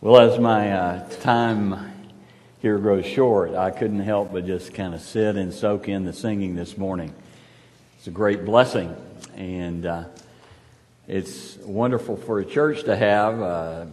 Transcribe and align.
Well, 0.00 0.20
as 0.20 0.38
my 0.38 0.70
uh, 0.70 1.08
time 1.22 1.92
here 2.62 2.78
grows 2.78 3.04
short, 3.04 3.56
I 3.56 3.72
couldn't 3.72 3.98
help 3.98 4.32
but 4.32 4.46
just 4.46 4.72
kind 4.72 4.94
of 4.94 5.00
sit 5.00 5.34
and 5.34 5.52
soak 5.52 5.88
in 5.88 6.04
the 6.04 6.12
singing 6.12 6.54
this 6.54 6.78
morning. 6.78 7.12
It's 7.96 8.06
a 8.06 8.12
great 8.12 8.44
blessing, 8.44 8.94
and 9.34 9.84
uh, 9.84 10.04
it's 11.08 11.56
wonderful 11.56 12.16
for 12.16 12.38
a 12.38 12.44
church 12.44 12.84
to 12.84 12.94
have 12.94 13.40
a 13.40 13.88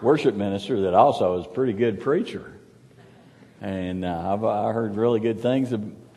worship 0.00 0.36
minister 0.36 0.82
that 0.82 0.94
also 0.94 1.40
is 1.40 1.46
a 1.46 1.48
pretty 1.48 1.72
good 1.72 2.00
preacher. 2.00 2.52
And 3.60 4.04
uh, 4.04 4.32
I've 4.32 4.44
I 4.44 4.72
heard 4.72 4.94
really 4.94 5.18
good 5.18 5.40
things 5.40 5.72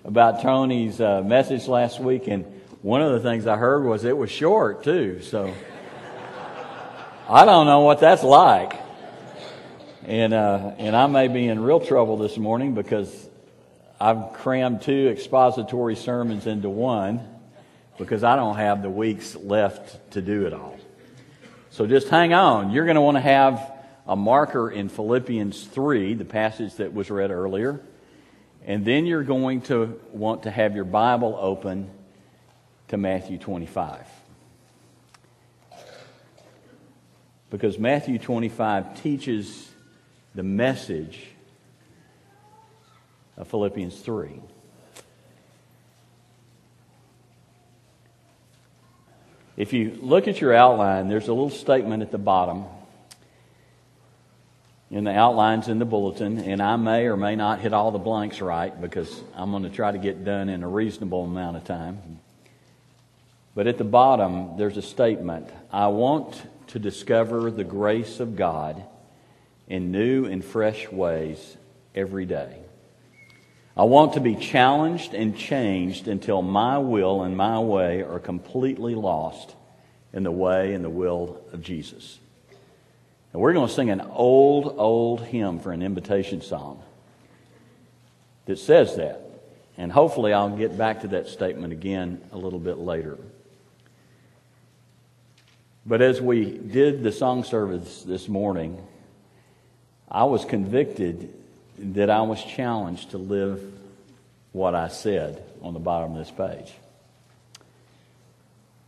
about 0.06 0.44
Tony's 0.44 1.02
uh, 1.02 1.24
message 1.24 1.68
last 1.68 2.00
week, 2.00 2.28
and 2.28 2.46
one 2.84 3.02
of 3.02 3.12
the 3.14 3.28
things 3.28 3.48
I 3.48 3.58
heard 3.58 3.86
was 3.86 4.04
it 4.04 4.16
was 4.16 4.30
short 4.30 4.84
too. 4.84 5.24
So 5.24 5.52
I 7.28 7.44
don't 7.44 7.66
know 7.66 7.80
what 7.80 8.00
that's 8.00 8.22
like. 8.22 8.83
And, 10.06 10.34
uh, 10.34 10.74
and 10.80 10.98
I 10.98 11.08
may 11.08 11.30
be 11.30 11.48
in 11.48 11.62
real 11.62 11.80
trouble 11.80 12.18
this 12.18 12.38
morning 12.38 12.74
because 12.74 13.30
I've 14.02 14.34
crammed 14.34 14.82
two 14.82 15.08
expository 15.08 15.96
sermons 15.96 16.46
into 16.46 16.70
one 16.70 17.26
because 17.98 18.22
I 18.22 18.36
don't 18.36 18.58
have 18.58 18.82
the 18.82 18.90
weeks 18.90 19.34
left 19.34 20.12
to 20.12 20.22
do 20.22 20.46
it 20.46 20.54
all. 20.54 20.78
So 21.70 21.88
just 21.88 22.10
hang 22.10 22.34
on. 22.34 22.72
You're 22.72 22.84
going 22.84 22.96
to 22.96 23.02
want 23.02 23.16
to 23.16 23.22
have 23.22 23.72
a 24.06 24.18
marker 24.18 24.70
in 24.70 24.90
Philippians 24.90 25.64
3, 25.68 26.16
the 26.16 26.26
passage 26.26 26.76
that 26.76 26.94
was 26.94 27.10
read 27.10 27.32
earlier. 27.32 27.80
And 28.66 28.84
then 28.84 29.06
you're 29.06 29.24
going 29.24 29.62
to 29.64 30.02
want 30.12 30.44
to 30.44 30.52
have 30.52 30.76
your 30.76 30.86
Bible 30.86 31.38
open 31.40 31.90
to 32.90 32.98
Matthew 32.98 33.38
25. 33.38 34.06
Because 37.50 37.80
Matthew 37.80 38.20
25 38.20 39.02
teaches 39.02 39.70
the 40.36 40.44
message 40.44 41.28
of 43.38 43.48
Philippians 43.48 44.00
3. 44.00 44.40
If 49.56 49.74
you 49.74 49.98
look 50.02 50.28
at 50.28 50.42
your 50.42 50.54
outline, 50.54 51.10
there's 51.10 51.28
a 51.28 51.34
little 51.34 51.52
statement 51.52 52.02
at 52.02 52.12
the 52.12 52.18
bottom 52.18 52.66
in 54.90 55.04
the 55.04 55.12
outlines 55.12 55.68
in 55.68 55.80
the 55.80 55.86
bulletin, 55.86 56.40
and 56.40 56.62
I 56.62 56.76
may 56.76 57.06
or 57.06 57.18
may 57.18 57.36
not 57.36 57.60
hit 57.60 57.74
all 57.74 57.92
the 57.92 58.00
blanks 58.00 58.42
right 58.42 58.80
because 58.80 59.22
I'm 59.36 59.52
going 59.52 59.64
to 59.64 59.70
try 59.70 59.92
to 59.92 59.98
get 59.98 60.24
done 60.24 60.50
in 60.50 60.64
a 60.64 60.68
reasonable 60.68 61.24
amount 61.24 61.58
of 61.58 61.66
time. 61.66 62.20
But 63.56 63.68
at 63.68 63.78
the 63.78 63.84
bottom, 63.84 64.58
there's 64.58 64.78
a 64.78 64.82
statement 64.82 65.50
I 65.72 65.88
want 65.88 66.42
to 66.68 66.80
discover 66.80 67.52
the 67.52 67.64
grace 67.64 68.20
of 68.20 68.36
God 68.36 68.84
in 69.68 69.92
new 69.92 70.26
and 70.26 70.44
fresh 70.44 70.92
ways 70.92 71.58
every 71.96 72.26
day. 72.26 72.58
I 73.76 73.84
want 73.84 74.14
to 74.14 74.20
be 74.20 74.36
challenged 74.36 75.14
and 75.14 75.36
changed 75.36 76.08
until 76.08 76.42
my 76.42 76.78
will 76.78 77.24
and 77.24 77.36
my 77.36 77.60
way 77.60 78.04
are 78.04 78.20
completely 78.20 78.94
lost 78.94 79.56
in 80.14 80.24
the 80.24 80.32
way 80.32 80.74
and 80.74 80.86
the 80.86 80.90
will 80.90 81.42
of 81.52 81.62
Jesus. 81.62 82.20
And 83.32 83.42
we're 83.42 83.54
going 83.54 83.68
to 83.68 83.74
sing 83.74 83.90
an 83.90 84.02
old, 84.02 84.76
old 84.78 85.22
hymn 85.22 85.60
for 85.60 85.72
an 85.72 85.82
invitation 85.82 86.42
song 86.42 86.84
that 88.46 88.60
says 88.60 88.96
that. 88.98 89.22
And 89.76 89.92
hopefully, 89.92 90.34
I'll 90.34 90.56
get 90.56 90.78
back 90.78 91.02
to 91.02 91.08
that 91.10 91.28
statement 91.28 91.74
again 91.74 92.22
a 92.32 92.38
little 92.38 92.60
bit 92.60 92.78
later. 92.78 93.18
But 95.84 96.04
as 96.04 96.22
we 96.22 96.46
did 96.46 97.02
the 97.02 97.12
song 97.12 97.44
service 97.44 98.04
this 98.04 98.30
morning, 98.30 98.78
I 100.14 100.26
was 100.26 100.46
convicted 100.46 101.34
that 101.80 102.10
I 102.10 102.22
was 102.22 102.44
challenged 102.44 103.12
to 103.12 103.18
live 103.18 103.62
what 104.52 104.76
I 104.76 104.88
said 104.88 105.44
on 105.62 105.74
the 105.74 105.80
bottom 105.80 106.16
of 106.16 106.18
this 106.18 106.32
page. 106.32 106.72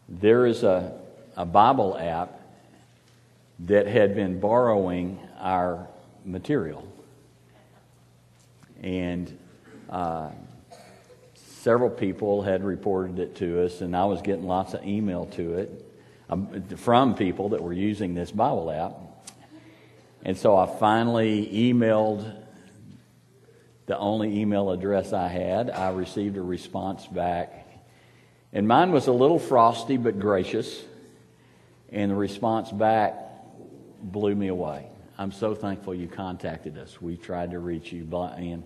There 0.08 0.46
is 0.46 0.62
a, 0.62 0.94
a 1.36 1.46
Bible 1.46 1.98
app 1.98 2.40
that 3.62 3.88
had 3.88 4.14
been 4.14 4.40
borrowing 4.40 5.20
our 5.40 5.88
material. 6.24 6.88
And 8.84 9.36
uh, 9.90 10.30
several 11.36 11.90
people 11.90 12.44
had 12.44 12.64
reported 12.64 13.18
it 13.18 13.36
to 13.38 13.66
us, 13.66 13.82
and 13.82 13.96
I 13.96 14.06
was 14.06 14.22
getting 14.22 14.46
lots 14.46 14.76
of 14.76 14.86
email 14.86 15.26
to 15.28 15.58
it 15.58 15.86
um, 16.30 16.62
from 16.78 17.16
people 17.16 17.50
that 17.50 17.64
were 17.64 17.74
using 17.74 18.14
this 18.14 18.30
Bible 18.30 18.70
app. 18.70 19.05
And 20.26 20.36
so 20.36 20.58
I 20.58 20.66
finally 20.66 21.48
emailed 21.54 22.36
the 23.86 23.96
only 23.96 24.42
email 24.42 24.72
address 24.72 25.14
I 25.14 25.28
had. 25.28 25.70
I 25.70 25.92
received 25.92 26.36
a 26.38 26.42
response 26.42 27.06
back. 27.06 27.68
And 28.52 28.68
mine 28.68 28.92
was 28.92 29.06
a 29.06 29.12
little 29.12 29.38
frosty 29.38 29.98
but 29.98 30.20
gracious. 30.20 30.84
And 31.92 32.10
the 32.10 32.16
response 32.16 32.72
back 32.72 33.14
blew 34.02 34.34
me 34.34 34.48
away. 34.48 34.88
I'm 35.20 35.32
so 35.32 35.54
thankful 35.54 35.94
you 35.94 36.08
contacted 36.08 36.76
us. 36.80 37.00
We 37.00 37.18
tried 37.18 37.52
to 37.52 37.60
reach 37.60 37.94
you. 37.94 38.08
And 38.12 38.64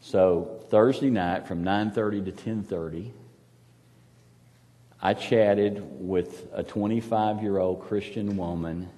so 0.00 0.62
Thursday 0.70 1.10
night 1.10 1.46
from 1.46 1.62
9:30 1.62 2.24
to 2.24 2.32
10:30, 2.32 3.12
I 5.02 5.12
chatted 5.12 5.84
with 6.00 6.48
a 6.54 6.64
25-year-old 6.64 7.82
Christian 7.82 8.38
woman 8.38 8.88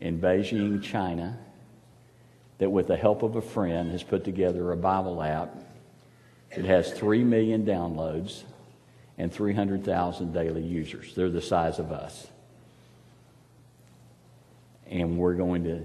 in 0.00 0.20
Beijing, 0.20 0.82
China, 0.82 1.38
that 2.58 2.70
with 2.70 2.88
the 2.88 2.96
help 2.96 3.22
of 3.22 3.36
a 3.36 3.42
friend 3.42 3.90
has 3.90 4.02
put 4.02 4.24
together 4.24 4.72
a 4.72 4.76
Bible 4.76 5.22
app. 5.22 5.54
It 6.50 6.64
has 6.64 6.92
3 6.92 7.24
million 7.24 7.64
downloads 7.64 8.42
and 9.18 9.32
300,000 9.32 10.32
daily 10.32 10.62
users. 10.62 11.14
They're 11.14 11.30
the 11.30 11.42
size 11.42 11.78
of 11.78 11.92
us. 11.92 12.26
And 14.88 15.16
we're 15.18 15.34
going 15.34 15.64
to 15.64 15.82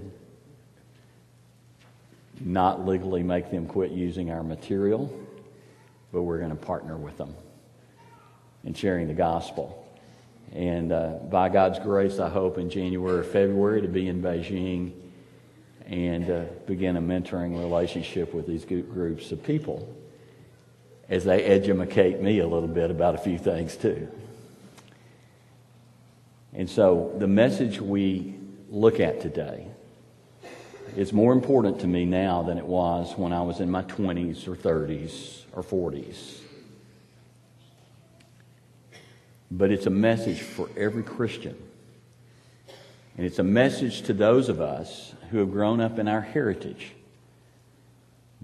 not 2.40 2.84
legally 2.86 3.22
make 3.22 3.50
them 3.50 3.66
quit 3.66 3.92
using 3.92 4.30
our 4.30 4.42
material, 4.42 5.14
but 6.12 6.22
we're 6.22 6.38
going 6.38 6.50
to 6.50 6.56
partner 6.56 6.96
with 6.96 7.16
them 7.16 7.34
in 8.64 8.74
sharing 8.74 9.06
the 9.06 9.14
gospel. 9.14 9.85
And 10.52 10.92
uh, 10.92 11.18
by 11.30 11.48
God's 11.48 11.78
grace, 11.78 12.18
I 12.18 12.28
hope 12.28 12.58
in 12.58 12.70
January 12.70 13.18
or 13.18 13.24
February 13.24 13.82
to 13.82 13.88
be 13.88 14.08
in 14.08 14.22
Beijing 14.22 14.92
and 15.86 16.30
uh, 16.30 16.44
begin 16.66 16.96
a 16.96 17.00
mentoring 17.00 17.58
relationship 17.58 18.34
with 18.34 18.46
these 18.46 18.64
groups 18.64 19.32
of 19.32 19.42
people 19.42 19.94
as 21.08 21.24
they 21.24 21.44
educate 21.44 22.20
me 22.20 22.40
a 22.40 22.46
little 22.46 22.68
bit 22.68 22.90
about 22.90 23.14
a 23.14 23.18
few 23.18 23.38
things 23.38 23.76
too. 23.76 24.08
And 26.52 26.68
so 26.68 27.14
the 27.18 27.28
message 27.28 27.80
we 27.80 28.34
look 28.70 28.98
at 28.98 29.20
today 29.20 29.66
is 30.96 31.12
more 31.12 31.32
important 31.32 31.80
to 31.80 31.86
me 31.86 32.04
now 32.04 32.42
than 32.42 32.58
it 32.58 32.66
was 32.66 33.16
when 33.16 33.32
I 33.32 33.42
was 33.42 33.60
in 33.60 33.70
my 33.70 33.82
20s 33.82 34.48
or 34.48 34.56
30s 34.56 35.42
or 35.52 35.62
40s. 35.62 36.38
But 39.50 39.70
it's 39.70 39.86
a 39.86 39.90
message 39.90 40.40
for 40.40 40.68
every 40.76 41.02
Christian. 41.02 41.56
And 43.16 43.24
it's 43.24 43.38
a 43.38 43.44
message 43.44 44.02
to 44.02 44.12
those 44.12 44.48
of 44.48 44.60
us 44.60 45.14
who 45.30 45.38
have 45.38 45.50
grown 45.50 45.80
up 45.80 45.98
in 45.98 46.08
our 46.08 46.20
heritage 46.20 46.92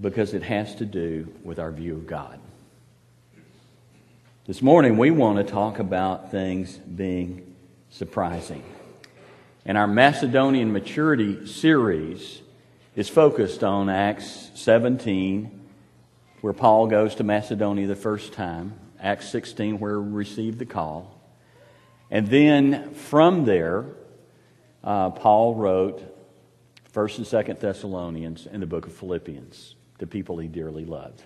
because 0.00 0.32
it 0.32 0.42
has 0.42 0.74
to 0.76 0.86
do 0.86 1.32
with 1.44 1.58
our 1.58 1.70
view 1.70 1.94
of 1.94 2.06
God. 2.06 2.40
This 4.46 4.62
morning, 4.62 4.96
we 4.96 5.10
want 5.10 5.38
to 5.38 5.44
talk 5.44 5.78
about 5.78 6.30
things 6.30 6.76
being 6.76 7.54
surprising. 7.90 8.64
And 9.64 9.78
our 9.78 9.86
Macedonian 9.86 10.72
maturity 10.72 11.46
series 11.46 12.40
is 12.96 13.08
focused 13.08 13.62
on 13.62 13.88
Acts 13.88 14.50
17, 14.54 15.60
where 16.40 16.52
Paul 16.52 16.88
goes 16.88 17.14
to 17.16 17.24
Macedonia 17.24 17.86
the 17.86 17.94
first 17.94 18.32
time. 18.32 18.74
Acts 19.02 19.28
16, 19.30 19.80
where 19.80 20.00
we 20.00 20.12
received 20.12 20.58
the 20.58 20.66
call. 20.66 21.20
And 22.10 22.28
then 22.28 22.94
from 22.94 23.44
there, 23.44 23.86
uh, 24.84 25.10
Paul 25.10 25.56
wrote 25.56 26.02
1st 26.94 27.18
and 27.18 27.26
2nd 27.26 27.60
Thessalonians 27.60 28.46
and 28.46 28.62
the 28.62 28.66
book 28.66 28.86
of 28.86 28.92
Philippians 28.92 29.74
to 29.98 30.06
people 30.06 30.38
he 30.38 30.46
dearly 30.46 30.84
loved. 30.84 31.22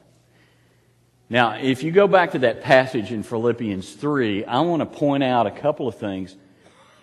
Now, 1.29 1.57
if 1.57 1.83
you 1.83 1.91
go 1.91 2.07
back 2.07 2.33
to 2.33 2.39
that 2.41 2.63
passage 2.63 3.11
in 3.11 3.25
Philippians 3.25 3.95
3, 3.95 4.45
I 4.45 4.61
want 4.61 4.81
to 4.81 4.87
point 4.87 5.25
out 5.25 5.47
a 5.47 5.51
couple 5.51 5.89
of 5.89 5.99
things 5.99 6.37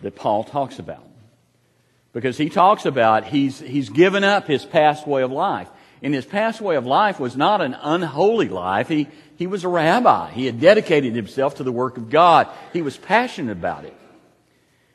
that 0.01 0.15
Paul 0.15 0.43
talks 0.43 0.79
about. 0.79 1.05
Because 2.13 2.37
he 2.37 2.49
talks 2.49 2.85
about 2.85 3.25
he's, 3.25 3.59
he's 3.59 3.89
given 3.89 4.23
up 4.23 4.47
his 4.47 4.63
past 4.63 5.07
way 5.07 5.23
of 5.23 5.31
life. 5.31 5.67
And 6.01 6.13
his 6.13 6.25
past 6.25 6.61
way 6.61 6.75
of 6.75 6.85
life 6.85 7.19
was 7.19 7.35
not 7.35 7.61
an 7.61 7.73
unholy 7.73 8.49
life. 8.49 8.87
He, 8.87 9.07
he 9.35 9.47
was 9.47 9.63
a 9.63 9.69
rabbi. 9.69 10.31
He 10.31 10.45
had 10.45 10.59
dedicated 10.59 11.15
himself 11.15 11.55
to 11.55 11.63
the 11.63 11.71
work 11.71 11.97
of 11.97 12.09
God. 12.09 12.47
He 12.71 12.81
was 12.81 12.97
passionate 12.97 13.51
about 13.51 13.85
it. 13.85 13.95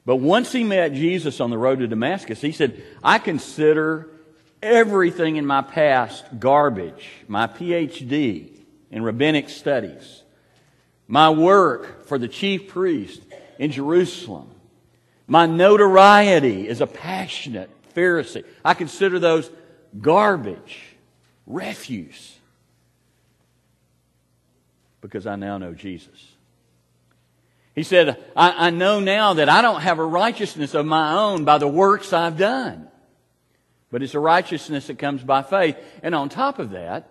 But 0.04 0.16
once 0.16 0.52
he 0.52 0.64
met 0.64 0.94
Jesus 0.94 1.40
on 1.40 1.50
the 1.50 1.58
road 1.58 1.80
to 1.80 1.86
Damascus, 1.86 2.40
he 2.40 2.52
said, 2.52 2.82
I 3.04 3.18
consider 3.18 4.08
everything 4.62 5.36
in 5.36 5.44
my 5.44 5.62
past 5.62 6.24
garbage, 6.38 7.10
my 7.26 7.46
PhD 7.46 8.48
in 8.90 9.02
rabbinic 9.02 9.50
studies, 9.50 10.22
my 11.06 11.30
work 11.30 12.06
for 12.06 12.18
the 12.18 12.28
chief 12.28 12.68
priest 12.68 13.20
in 13.58 13.70
Jerusalem, 13.70 14.48
my 15.26 15.46
notoriety 15.46 16.68
as 16.68 16.80
a 16.80 16.86
passionate 16.86 17.70
Pharisee. 17.94 18.44
I 18.64 18.74
consider 18.74 19.18
those 19.18 19.50
garbage, 20.00 20.80
refuse, 21.46 22.37
because 25.00 25.26
I 25.26 25.36
now 25.36 25.58
know 25.58 25.74
Jesus. 25.74 26.34
He 27.74 27.82
said, 27.84 28.22
I, 28.34 28.66
I, 28.66 28.70
know 28.70 28.98
now 28.98 29.34
that 29.34 29.48
I 29.48 29.62
don't 29.62 29.82
have 29.82 30.00
a 30.00 30.04
righteousness 30.04 30.74
of 30.74 30.84
my 30.84 31.14
own 31.14 31.44
by 31.44 31.58
the 31.58 31.68
works 31.68 32.12
I've 32.12 32.36
done. 32.36 32.88
But 33.90 34.02
it's 34.02 34.14
a 34.14 34.20
righteousness 34.20 34.88
that 34.88 34.98
comes 34.98 35.22
by 35.22 35.42
faith. 35.42 35.76
And 36.02 36.14
on 36.14 36.28
top 36.28 36.58
of 36.58 36.70
that, 36.70 37.08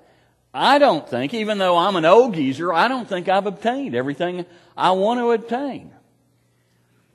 I 0.54 0.78
don't 0.78 1.08
think, 1.08 1.34
even 1.34 1.58
though 1.58 1.78
I'm 1.78 1.96
an 1.96 2.06
old 2.06 2.36
geezer, 2.36 2.74
I 2.74 2.88
don't 2.88 3.08
think 3.08 3.30
I've 3.30 3.46
obtained 3.46 3.96
everything 3.96 4.46
I 4.76 4.92
want 4.92 5.20
to 5.20 5.32
obtain. 5.32 5.94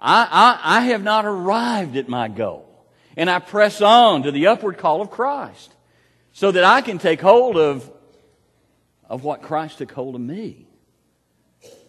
I, 0.00 0.26
I, 0.30 0.78
I 0.78 0.80
have 0.86 1.02
not 1.02 1.26
arrived 1.26 1.96
at 1.96 2.08
my 2.08 2.28
goal. 2.28 2.68
And 3.16 3.28
I 3.28 3.38
press 3.38 3.80
on 3.80 4.22
to 4.22 4.32
the 4.32 4.46
upward 4.46 4.78
call 4.78 5.02
of 5.02 5.10
Christ 5.10 5.74
so 6.32 6.50
that 6.50 6.64
I 6.64 6.80
can 6.80 6.98
take 6.98 7.20
hold 7.20 7.56
of, 7.56 7.90
of 9.12 9.24
what 9.24 9.42
Christ 9.42 9.76
took 9.76 9.92
hold 9.92 10.14
of 10.14 10.22
me 10.22 10.66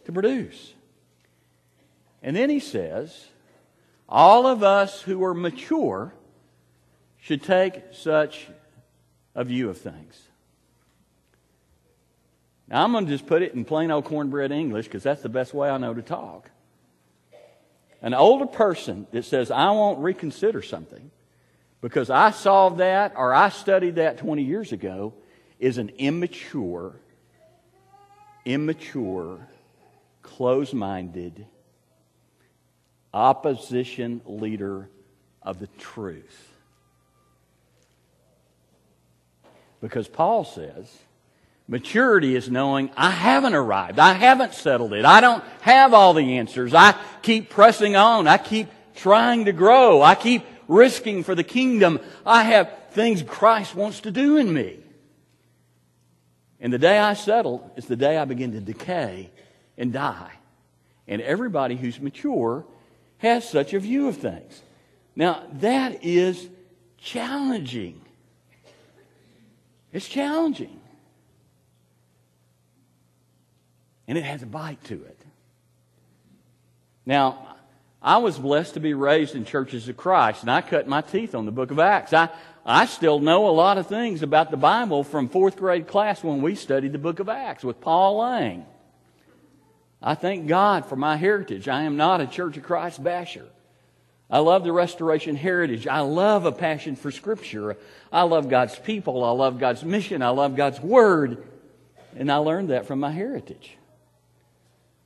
to 0.04 0.12
produce. 0.12 0.74
And 2.22 2.36
then 2.36 2.50
he 2.50 2.60
says, 2.60 3.28
all 4.10 4.46
of 4.46 4.62
us 4.62 5.02
who 5.02 5.24
are 5.24 5.34
mature 5.34 6.14
should 7.22 7.42
take 7.42 7.81
such 7.94 8.48
a 9.36 9.46
view 9.46 9.70
of 9.70 9.78
things. 9.78 10.22
Now, 12.68 12.84
I'm 12.84 12.92
going 12.92 13.06
to 13.06 13.12
just 13.12 13.25
put 13.25 13.42
it 13.42 13.54
in 13.54 13.64
plain 13.64 13.90
old 13.90 14.04
cornbread 14.04 14.52
English 14.52 14.88
because 14.88 15.04
that's 15.04 15.22
the 15.22 15.30
best 15.30 15.54
way 15.54 15.70
I 15.70 15.78
know 15.78 15.94
to 15.94 16.02
talk. 16.02 16.50
An 18.02 18.14
older 18.14 18.48
person 18.48 19.08
that 19.12 19.24
says, 19.24 19.50
I 19.50 19.72
won't 19.72 20.00
reconsider 20.00 20.62
something 20.62 21.10
because 21.80 22.10
I 22.10 22.31
solved 22.31 22.80
that 22.80 23.14
or 23.16 23.34
I 23.34 23.48
studied 23.48 23.96
that 23.96 24.18
20 24.18 24.44
years 24.44 24.74
ago 24.74 25.14
is 25.58 25.78
an 25.78 25.88
immature, 25.98 27.00
immature, 28.45 29.48
closed 30.22 30.74
minded, 30.74 31.45
opposition 33.13 34.22
leader 34.25 34.90
of 35.42 35.60
the 35.60 35.68
truth. 35.78 36.50
Because 39.81 40.07
Paul 40.07 40.45
says, 40.45 40.92
maturity 41.68 42.36
is 42.36 42.50
knowing 42.50 42.90
I 42.95 43.10
haven't 43.10 43.54
arrived. 43.54 44.00
I 44.00 44.13
haven't 44.13 44.54
settled 44.54 44.94
it. 44.94 45.04
I 45.06 45.19
don't 45.22 45.44
have 45.62 45.94
all 45.94 46.13
the 46.13 46.38
answers. 46.38 46.74
I 46.74 46.96
keep 47.22 47.50
pressing 47.50 47.96
on. 47.96 48.28
I 48.28 48.38
keep 48.38 48.68
trying 48.96 49.46
to 49.46 49.51
grow. 49.51 50.01
I 50.01 50.16
keep 50.16 50.44
risking 50.68 51.24
for 51.24 51.36
the 51.36 51.44
kingdom. 51.44 52.00
I 52.25 52.44
have 52.44 52.72
things 52.92 53.22
Christ 53.24 53.75
wants 53.75 54.01
to 54.01 54.12
do 54.12 54.38
in 54.38 54.54
me. 54.54 54.80
And 56.63 56.71
the 56.71 56.80
day 56.80 56.98
I 56.98 57.13
settle 57.13 57.69
is 57.75 57.88
the 57.88 57.98
day 57.98 58.18
I 58.18 58.24
begin 58.24 58.54
to 58.54 58.62
decay 58.62 59.30
and 59.77 59.92
die. 59.92 60.31
And 61.10 61.21
everybody 61.21 61.75
who's 61.75 62.00
mature 62.00 62.65
has 63.18 63.48
such 63.48 63.74
a 63.74 63.80
view 63.80 64.07
of 64.07 64.15
things. 64.15 64.62
Now, 65.13 65.44
that 65.56 66.06
is 66.06 66.48
challenging. 66.98 68.00
It's 69.92 70.07
challenging. 70.07 70.80
And 74.07 74.18
it 74.18 74.24
has 74.24 74.42
a 74.42 74.45
bite 74.45 74.81
to 74.86 74.94
it. 74.94 75.19
Now, 77.06 77.57
I 78.01 78.18
was 78.18 78.39
blessed 78.39 78.75
to 78.75 78.80
be 78.80 78.94
raised 78.94 79.36
in 79.36 79.44
churches 79.44 79.89
of 79.89 79.98
Christ, 79.98 80.42
and 80.42 80.51
I 80.51 80.62
cut 80.62 80.88
my 80.88 81.01
teeth 81.01 81.36
on 81.36 81.45
the 81.45 81.51
book 81.51 81.71
of 81.71 81.80
Acts. 81.80 82.13
I, 82.13 82.30
I 82.65 82.86
still 82.86 83.19
know 83.19 83.50
a 83.50 83.51
lot 83.51 83.77
of 83.77 83.88
things 83.88 84.21
about 84.21 84.50
the 84.50 84.57
Bible 84.57 85.04
from 85.04 85.27
fourth 85.27 85.57
grade 85.57 85.88
class 85.88 86.24
when 86.24 86.42
we 86.42 86.56
studied 86.56 86.94
the 86.94 86.98
book 86.98 87.19
of 87.19 87.27
Acts 87.27 87.63
with 87.63 87.81
Paul 87.81 88.18
Lang. 88.18 88.65
I 90.01 90.15
thank 90.15 90.48
God 90.48 90.86
for 90.86 90.95
my 90.95 91.18
heritage. 91.18 91.68
I 91.68 91.83
am 91.83 91.98
not 91.98 92.21
a 92.21 92.27
Church 92.27 92.56
of 92.56 92.63
Christ 92.63 93.04
basher. 93.04 93.45
I 94.30 94.39
love 94.39 94.63
the 94.63 94.71
restoration 94.71 95.36
heritage. 95.36 95.88
I 95.88 96.00
love 96.00 96.45
a 96.45 96.51
passion 96.51 96.95
for 96.95 97.12
Scripture. 97.12 97.77
I 98.12 98.24
love 98.24 98.50
God's 98.50 98.77
people. 98.80 99.24
I 99.24 99.31
love 99.31 99.60
God's 99.60 99.83
mission. 99.83 100.21
I 100.21 100.30
love 100.30 100.56
God's 100.56 100.80
Word. 100.80 101.45
And 102.15 102.31
I 102.31 102.38
learned 102.38 102.69
that 102.69 102.86
from 102.86 103.00
my 103.00 103.12
heritage. 103.12 103.77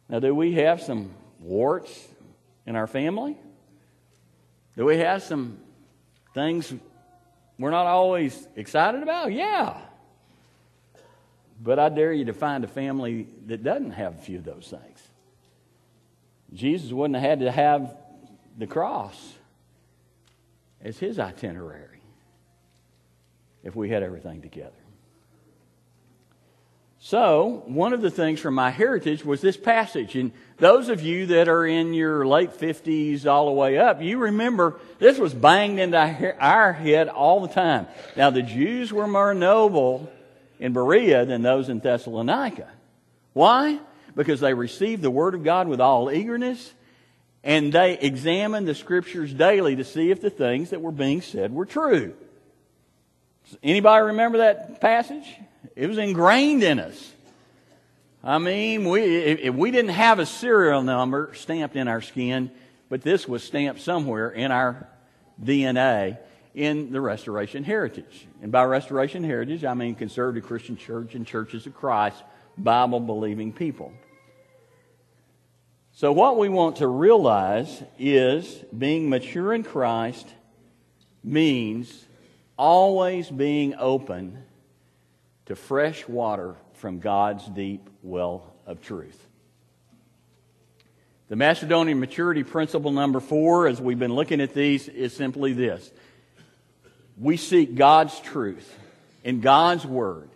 Now, 0.09 0.19
do 0.19 0.33
we 0.33 0.53
have 0.53 0.81
some 0.81 1.11
warts 1.39 2.07
in 2.65 2.75
our 2.75 2.87
family? 2.87 3.35
Do 4.77 4.85
we 4.85 4.97
have 4.99 5.23
some 5.23 5.57
things 6.33 6.73
we're 7.57 7.71
not 7.71 7.85
always 7.87 8.47
excited 8.55 9.03
about? 9.03 9.31
Yeah. 9.31 9.77
But 11.61 11.79
I 11.79 11.89
dare 11.89 12.13
you 12.13 12.25
to 12.25 12.33
find 12.33 12.63
a 12.63 12.67
family 12.67 13.27
that 13.47 13.63
doesn't 13.63 13.91
have 13.91 14.15
a 14.15 14.21
few 14.21 14.37
of 14.37 14.43
those 14.43 14.67
things. 14.69 15.01
Jesus 16.53 16.91
wouldn't 16.91 17.15
have 17.15 17.29
had 17.29 17.39
to 17.39 17.51
have 17.51 17.97
the 18.57 18.67
cross 18.67 19.33
as 20.81 20.97
his 20.97 21.19
itinerary 21.19 21.99
if 23.63 23.75
we 23.75 23.89
had 23.89 24.03
everything 24.03 24.41
together. 24.41 24.71
So, 26.99 27.63
one 27.67 27.93
of 27.93 28.01
the 28.01 28.09
things 28.09 28.39
from 28.39 28.55
my 28.55 28.71
heritage 28.71 29.23
was 29.23 29.39
this 29.39 29.55
passage. 29.55 30.15
And 30.15 30.31
those 30.57 30.89
of 30.89 31.01
you 31.01 31.27
that 31.27 31.47
are 31.47 31.65
in 31.65 31.93
your 31.93 32.25
late 32.25 32.51
50s 32.51 33.25
all 33.27 33.45
the 33.45 33.51
way 33.51 33.77
up, 33.77 34.01
you 34.01 34.17
remember 34.17 34.79
this 34.97 35.19
was 35.19 35.33
banged 35.33 35.79
into 35.79 35.97
our 36.39 36.73
head 36.73 37.07
all 37.07 37.41
the 37.41 37.53
time. 37.53 37.87
Now, 38.15 38.31
the 38.31 38.41
Jews 38.41 38.91
were 38.91 39.07
more 39.07 39.35
noble 39.35 40.11
in 40.59 40.73
Berea 40.73 41.25
than 41.25 41.43
those 41.43 41.69
in 41.69 41.79
Thessalonica. 41.79 42.67
Why? 43.33 43.79
Because 44.15 44.39
they 44.39 44.55
received 44.55 45.03
the 45.03 45.11
Word 45.11 45.35
of 45.35 45.43
God 45.43 45.67
with 45.67 45.79
all 45.79 46.11
eagerness 46.11 46.73
and 47.43 47.71
they 47.71 47.97
examined 47.97 48.67
the 48.67 48.75
scriptures 48.75 49.33
daily 49.33 49.75
to 49.77 49.83
see 49.83 50.11
if 50.11 50.19
the 50.19 50.29
things 50.29 50.71
that 50.71 50.81
were 50.81 50.91
being 50.91 51.21
said 51.21 51.53
were 51.53 51.65
true. 51.65 52.13
Anybody 53.63 54.07
remember 54.07 54.39
that 54.39 54.81
passage? 54.81 55.25
It 55.77 55.87
was 55.87 55.99
ingrained 55.99 56.63
in 56.63 56.79
us. 56.79 57.13
I 58.23 58.39
mean, 58.39 58.89
we, 58.89 59.03
if 59.03 59.53
we 59.53 59.69
didn't 59.69 59.91
have 59.91 60.17
a 60.17 60.25
serial 60.25 60.81
number 60.81 61.31
stamped 61.35 61.75
in 61.75 61.87
our 61.87 62.01
skin, 62.01 62.49
but 62.89 63.03
this 63.03 63.27
was 63.27 63.43
stamped 63.43 63.81
somewhere 63.81 64.31
in 64.31 64.51
our 64.51 64.89
DNA 65.41 66.17
in 66.55 66.91
the 66.91 66.99
Restoration 66.99 67.63
Heritage. 67.63 68.25
And 68.41 68.51
by 68.51 68.63
Restoration 68.63 69.23
Heritage, 69.23 69.63
I 69.63 69.75
mean 69.75 69.93
Conservative 69.93 70.43
Christian 70.43 70.77
Church 70.77 71.13
and 71.13 71.27
Churches 71.27 71.67
of 71.67 71.75
Christ, 71.75 72.23
Bible 72.57 72.99
believing 72.99 73.53
people. 73.53 73.93
So, 75.91 76.11
what 76.11 76.37
we 76.37 76.49
want 76.49 76.77
to 76.77 76.87
realize 76.87 77.83
is 77.99 78.47
being 78.75 79.09
mature 79.09 79.53
in 79.53 79.63
Christ 79.63 80.27
means 81.23 82.05
always 82.57 83.29
being 83.29 83.75
open 83.77 84.43
to 85.47 85.55
fresh 85.55 86.07
water 86.07 86.55
from 86.73 86.99
God's 86.99 87.45
deep 87.47 87.89
well 88.03 88.53
of 88.65 88.81
truth. 88.81 89.27
The 91.29 91.35
Macedonian 91.35 91.99
maturity 91.99 92.43
principle 92.43 92.91
number 92.91 93.19
four, 93.19 93.67
as 93.67 93.81
we've 93.81 93.99
been 93.99 94.13
looking 94.13 94.39
at 94.39 94.53
these, 94.53 94.87
is 94.87 95.13
simply 95.15 95.53
this 95.53 95.91
we 97.17 97.35
seek 97.37 97.75
God's 97.75 98.17
truth 98.19 98.71
in 99.23 99.41
God's 99.41 99.85
Word, 99.85 100.29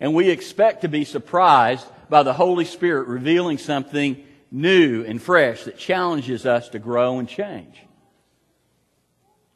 and 0.00 0.14
we 0.14 0.30
expect 0.30 0.82
to 0.82 0.88
be 0.88 1.04
surprised 1.04 1.86
by 2.08 2.22
the 2.22 2.32
Holy 2.32 2.64
Spirit 2.64 3.08
revealing 3.08 3.58
something 3.58 4.22
new 4.50 5.04
and 5.04 5.20
fresh 5.20 5.64
that 5.64 5.78
challenges 5.78 6.46
us 6.46 6.68
to 6.70 6.78
grow 6.78 7.18
and 7.18 7.28
change. 7.28 7.76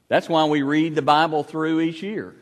That's 0.09 0.29
why 0.29 0.47
we 0.47 0.63
read 0.63 0.95
the 0.95 1.03
Bible 1.03 1.43
through 1.43 1.81
each 1.81 2.03
year. 2.03 2.35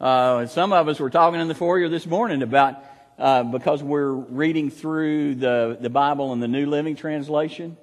Uh, 0.00 0.46
some 0.46 0.72
of 0.72 0.88
us 0.88 0.98
were 0.98 1.10
talking 1.10 1.40
in 1.40 1.48
the 1.48 1.54
foyer 1.54 1.90
this 1.90 2.06
morning 2.06 2.40
about 2.40 2.82
uh, 3.18 3.42
because 3.42 3.82
we're 3.82 4.10
reading 4.10 4.70
through 4.70 5.34
the, 5.34 5.76
the 5.78 5.90
Bible 5.90 6.32
in 6.32 6.40
the 6.40 6.48
New 6.48 6.64
Living 6.64 6.96
Translation, 6.96 7.76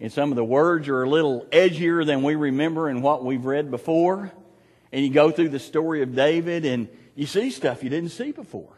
and 0.00 0.12
some 0.12 0.32
of 0.32 0.36
the 0.36 0.44
words 0.44 0.88
are 0.88 1.04
a 1.04 1.08
little 1.08 1.46
edgier 1.52 2.04
than 2.04 2.24
we 2.24 2.34
remember 2.34 2.88
and 2.88 3.00
what 3.00 3.24
we've 3.24 3.44
read 3.44 3.70
before. 3.70 4.32
And 4.90 5.04
you 5.04 5.12
go 5.12 5.30
through 5.30 5.50
the 5.50 5.60
story 5.60 6.02
of 6.02 6.16
David 6.16 6.64
and 6.64 6.88
you 7.14 7.26
see 7.26 7.50
stuff 7.50 7.84
you 7.84 7.90
didn't 7.90 8.10
see 8.10 8.32
before. 8.32 8.76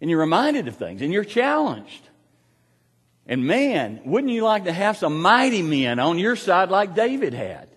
And 0.00 0.08
you're 0.08 0.20
reminded 0.20 0.68
of 0.68 0.76
things 0.76 1.02
and 1.02 1.12
you're 1.12 1.24
challenged. 1.24 2.08
And 3.26 3.46
man, 3.46 4.00
wouldn't 4.04 4.32
you 4.32 4.42
like 4.42 4.64
to 4.64 4.72
have 4.72 4.96
some 4.96 5.20
mighty 5.20 5.62
men 5.62 5.98
on 5.98 6.18
your 6.18 6.36
side 6.36 6.70
like 6.70 6.94
David 6.94 7.34
had? 7.34 7.67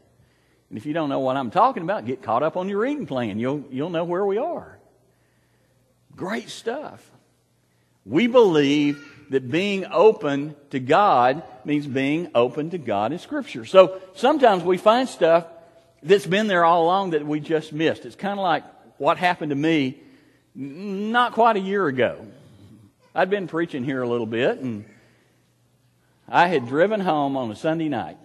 And 0.72 0.78
if 0.78 0.86
you 0.86 0.94
don't 0.94 1.10
know 1.10 1.20
what 1.20 1.36
I'm 1.36 1.52
talking 1.52 1.84
about, 1.84 2.06
get 2.06 2.22
caught 2.22 2.44
up 2.44 2.56
on 2.56 2.70
your 2.70 2.80
reading 2.80 3.06
plan. 3.06 3.40
You'll, 3.40 3.66
you'll 3.72 3.90
know 3.90 4.06
where 4.06 4.26
we 4.26 4.38
are. 4.38 4.80
Great 6.16 6.48
stuff. 6.48 7.12
We 8.06 8.28
believe 8.28 9.06
that 9.32 9.52
being 9.52 9.86
open 9.92 10.56
to 10.70 10.80
God 10.80 11.44
means 11.66 11.86
being 11.86 12.30
open 12.34 12.70
to 12.70 12.78
God 12.78 13.12
in 13.12 13.20
Scripture. 13.20 13.66
So 13.66 14.00
sometimes 14.16 14.64
we 14.64 14.78
find 14.78 15.10
stuff 15.10 15.46
that's 16.04 16.26
been 16.26 16.48
there 16.48 16.64
all 16.64 16.86
along 16.86 17.10
that 17.10 17.26
we 17.26 17.42
just 17.42 17.74
missed. 17.74 18.06
It's 18.06 18.16
kind 18.16 18.40
of 18.40 18.44
like 18.44 18.64
what 18.98 19.18
happened 19.18 19.50
to 19.50 19.58
me 19.58 20.00
not 20.56 21.34
quite 21.34 21.58
a 21.58 21.60
year 21.60 21.86
ago. 21.88 22.26
I'd 23.14 23.30
been 23.30 23.50
preaching 23.50 23.84
here 23.84 24.02
a 24.02 24.08
little 24.08 24.26
bit, 24.26 24.60
and 24.60 24.86
I 26.30 26.48
had 26.48 26.66
driven 26.66 27.02
home 27.02 27.36
on 27.36 27.52
a 27.52 27.58
Sunday 27.58 27.90
night. 27.90 28.18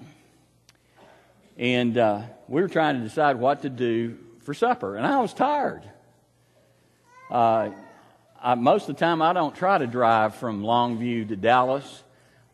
And 1.56 1.98
uh, 1.98 2.22
we 2.48 2.62
were 2.62 2.68
trying 2.68 2.98
to 2.98 3.02
decide 3.02 3.36
what 3.36 3.62
to 3.62 3.70
do 3.70 4.18
for 4.40 4.54
supper, 4.54 4.96
and 4.96 5.06
I 5.06 5.20
was 5.20 5.34
tired. 5.34 5.82
Uh, 7.30 7.70
I, 8.40 8.54
most 8.54 8.88
of 8.88 8.96
the 8.96 9.00
time, 9.00 9.20
I 9.22 9.32
don't 9.32 9.54
try 9.54 9.78
to 9.78 9.86
drive 9.86 10.36
from 10.36 10.62
Longview 10.62 11.28
to 11.28 11.36
Dallas 11.36 12.02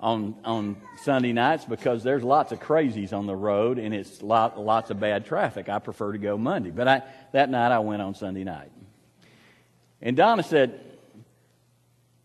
on 0.01 0.35
on 0.45 0.77
Sunday 1.03 1.33
nights 1.33 1.65
because 1.65 2.03
there's 2.03 2.25
lots 2.25 2.51
of 2.53 2.61
crazies 2.61 3.13
on 3.13 3.27
the 3.27 3.37
road 3.37 3.79
and 3.79 3.95
it's 3.95 4.21
lot, 4.21 4.59
lots 4.59 4.91
of 4.91 4.99
bad 4.99 5.27
traffic. 5.27 5.69
I 5.69 5.79
prefer 5.79 6.13
to 6.13 6.19
go 6.19 6.37
Monday, 6.37 6.71
but 6.71 6.89
I, 6.89 7.03
that 7.33 7.51
night 7.51 7.71
I 7.71 7.79
went 7.79 8.03
on 8.03 8.15
Sunday 8.15 8.43
night. 8.43 8.73
And 10.01 10.17
Donna 10.17 10.43
said, 10.43 10.81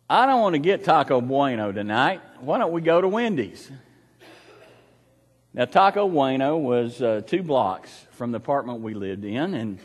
"I 0.10 0.26
don't 0.26 0.42
want 0.42 0.54
to 0.54 0.60
get 0.60 0.86
Taco 0.86 1.22
Bueno 1.22 1.72
tonight. 1.72 2.22
Why 2.40 2.58
don't 2.58 2.72
we 2.72 2.82
go 2.82 3.02
to 3.02 3.08
Wendy's?" 3.08 3.70
Now, 5.58 5.66
Taco 5.66 6.08
Bueno 6.08 6.56
was 6.56 7.02
uh, 7.02 7.22
two 7.26 7.42
blocks 7.42 7.90
from 8.12 8.32
the 8.32 8.38
apartment 8.38 8.82
we 8.82 8.94
lived 8.94 9.26
in, 9.26 9.56
and 9.56 9.80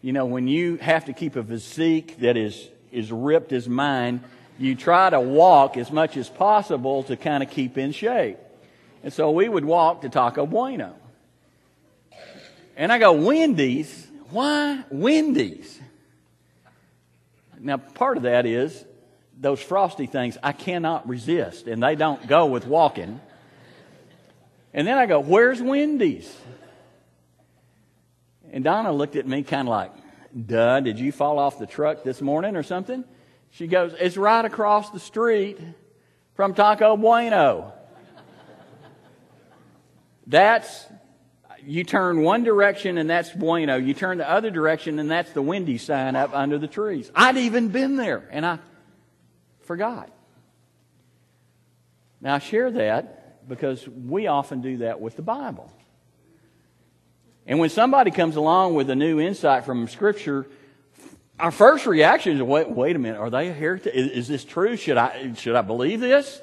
you 0.00 0.14
know 0.14 0.24
when 0.24 0.48
you 0.48 0.78
have 0.78 1.04
to 1.04 1.12
keep 1.12 1.36
a 1.36 1.44
physique 1.44 2.20
that 2.20 2.38
is 2.38 2.70
is 2.90 3.12
ripped 3.12 3.52
as 3.52 3.68
mine, 3.68 4.24
you 4.58 4.74
try 4.74 5.10
to 5.10 5.20
walk 5.20 5.76
as 5.76 5.92
much 5.92 6.16
as 6.16 6.30
possible 6.30 7.02
to 7.02 7.18
kind 7.18 7.42
of 7.42 7.50
keep 7.50 7.76
in 7.76 7.92
shape. 7.92 8.38
And 9.02 9.12
so 9.12 9.30
we 9.30 9.46
would 9.46 9.66
walk 9.66 10.00
to 10.02 10.08
Taco 10.08 10.46
Bueno. 10.46 10.94
And 12.74 12.90
I 12.90 12.98
go, 12.98 13.12
Wendy's? 13.12 14.08
Why 14.30 14.84
Wendy's? 14.90 15.78
Now, 17.58 17.76
part 17.76 18.16
of 18.16 18.22
that 18.22 18.46
is 18.46 18.86
those 19.38 19.60
frosty 19.60 20.06
things 20.06 20.38
I 20.42 20.52
cannot 20.52 21.06
resist, 21.06 21.66
and 21.66 21.82
they 21.82 21.94
don't 21.94 22.26
go 22.26 22.46
with 22.46 22.66
walking. 22.66 23.20
And 24.72 24.86
then 24.86 24.98
I 24.98 25.06
go, 25.06 25.20
Where's 25.20 25.60
Wendy's? 25.60 26.34
And 28.52 28.64
Donna 28.64 28.92
looked 28.92 29.16
at 29.16 29.26
me 29.26 29.42
kind 29.42 29.68
of 29.68 29.72
like, 29.72 29.92
Duh, 30.46 30.80
did 30.80 30.98
you 30.98 31.12
fall 31.12 31.38
off 31.38 31.58
the 31.58 31.66
truck 31.66 32.02
this 32.04 32.20
morning 32.20 32.56
or 32.56 32.62
something? 32.62 33.04
She 33.50 33.66
goes, 33.66 33.94
It's 33.98 34.16
right 34.16 34.44
across 34.44 34.90
the 34.90 35.00
street 35.00 35.58
from 36.34 36.54
Taco 36.54 36.96
Bueno. 36.96 37.74
That's, 40.26 40.86
you 41.66 41.82
turn 41.82 42.22
one 42.22 42.44
direction 42.44 42.98
and 42.98 43.10
that's 43.10 43.30
Bueno. 43.30 43.76
You 43.76 43.94
turn 43.94 44.18
the 44.18 44.30
other 44.30 44.50
direction 44.50 45.00
and 45.00 45.10
that's 45.10 45.32
the 45.32 45.42
Wendy 45.42 45.76
sign 45.76 46.14
up 46.14 46.30
under 46.32 46.56
the 46.56 46.68
trees. 46.68 47.10
I'd 47.16 47.36
even 47.36 47.68
been 47.68 47.96
there 47.96 48.28
and 48.30 48.46
I 48.46 48.60
forgot. 49.62 50.08
Now 52.20 52.36
I 52.36 52.38
share 52.38 52.70
that 52.70 53.19
because 53.50 53.86
we 53.88 54.28
often 54.28 54.62
do 54.62 54.76
that 54.78 55.00
with 55.00 55.16
the 55.16 55.22
Bible. 55.22 55.70
And 57.46 57.58
when 57.58 57.68
somebody 57.68 58.12
comes 58.12 58.36
along 58.36 58.74
with 58.74 58.88
a 58.90 58.94
new 58.94 59.18
insight 59.18 59.64
from 59.64 59.88
Scripture, 59.88 60.46
our 61.38 61.50
first 61.50 61.84
reaction 61.84 62.36
is, 62.36 62.42
wait, 62.42 62.70
wait 62.70 62.94
a 62.94 62.98
minute, 63.00 63.18
are 63.18 63.28
they 63.28 63.52
here? 63.52 63.76
To, 63.76 63.98
is, 63.98 64.10
is, 64.12 64.28
this 64.28 64.44
true? 64.44 64.76
Should 64.76 64.96
I, 64.96 65.32
should 65.34 65.56
I 65.56 65.62
believe 65.62 65.98
this? 65.98 66.40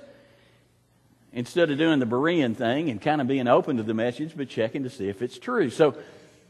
Instead 1.31 1.71
of 1.71 1.77
doing 1.77 1.99
the 1.99 2.05
Berean 2.05 2.57
thing 2.57 2.89
and 2.89 3.01
kind 3.01 3.21
of 3.21 3.27
being 3.27 3.47
open 3.47 3.77
to 3.77 3.83
the 3.83 3.93
message, 3.93 4.33
but 4.35 4.49
checking 4.49 4.83
to 4.83 4.89
see 4.89 5.07
if 5.07 5.21
it's 5.21 5.39
true. 5.39 5.69
So 5.69 5.95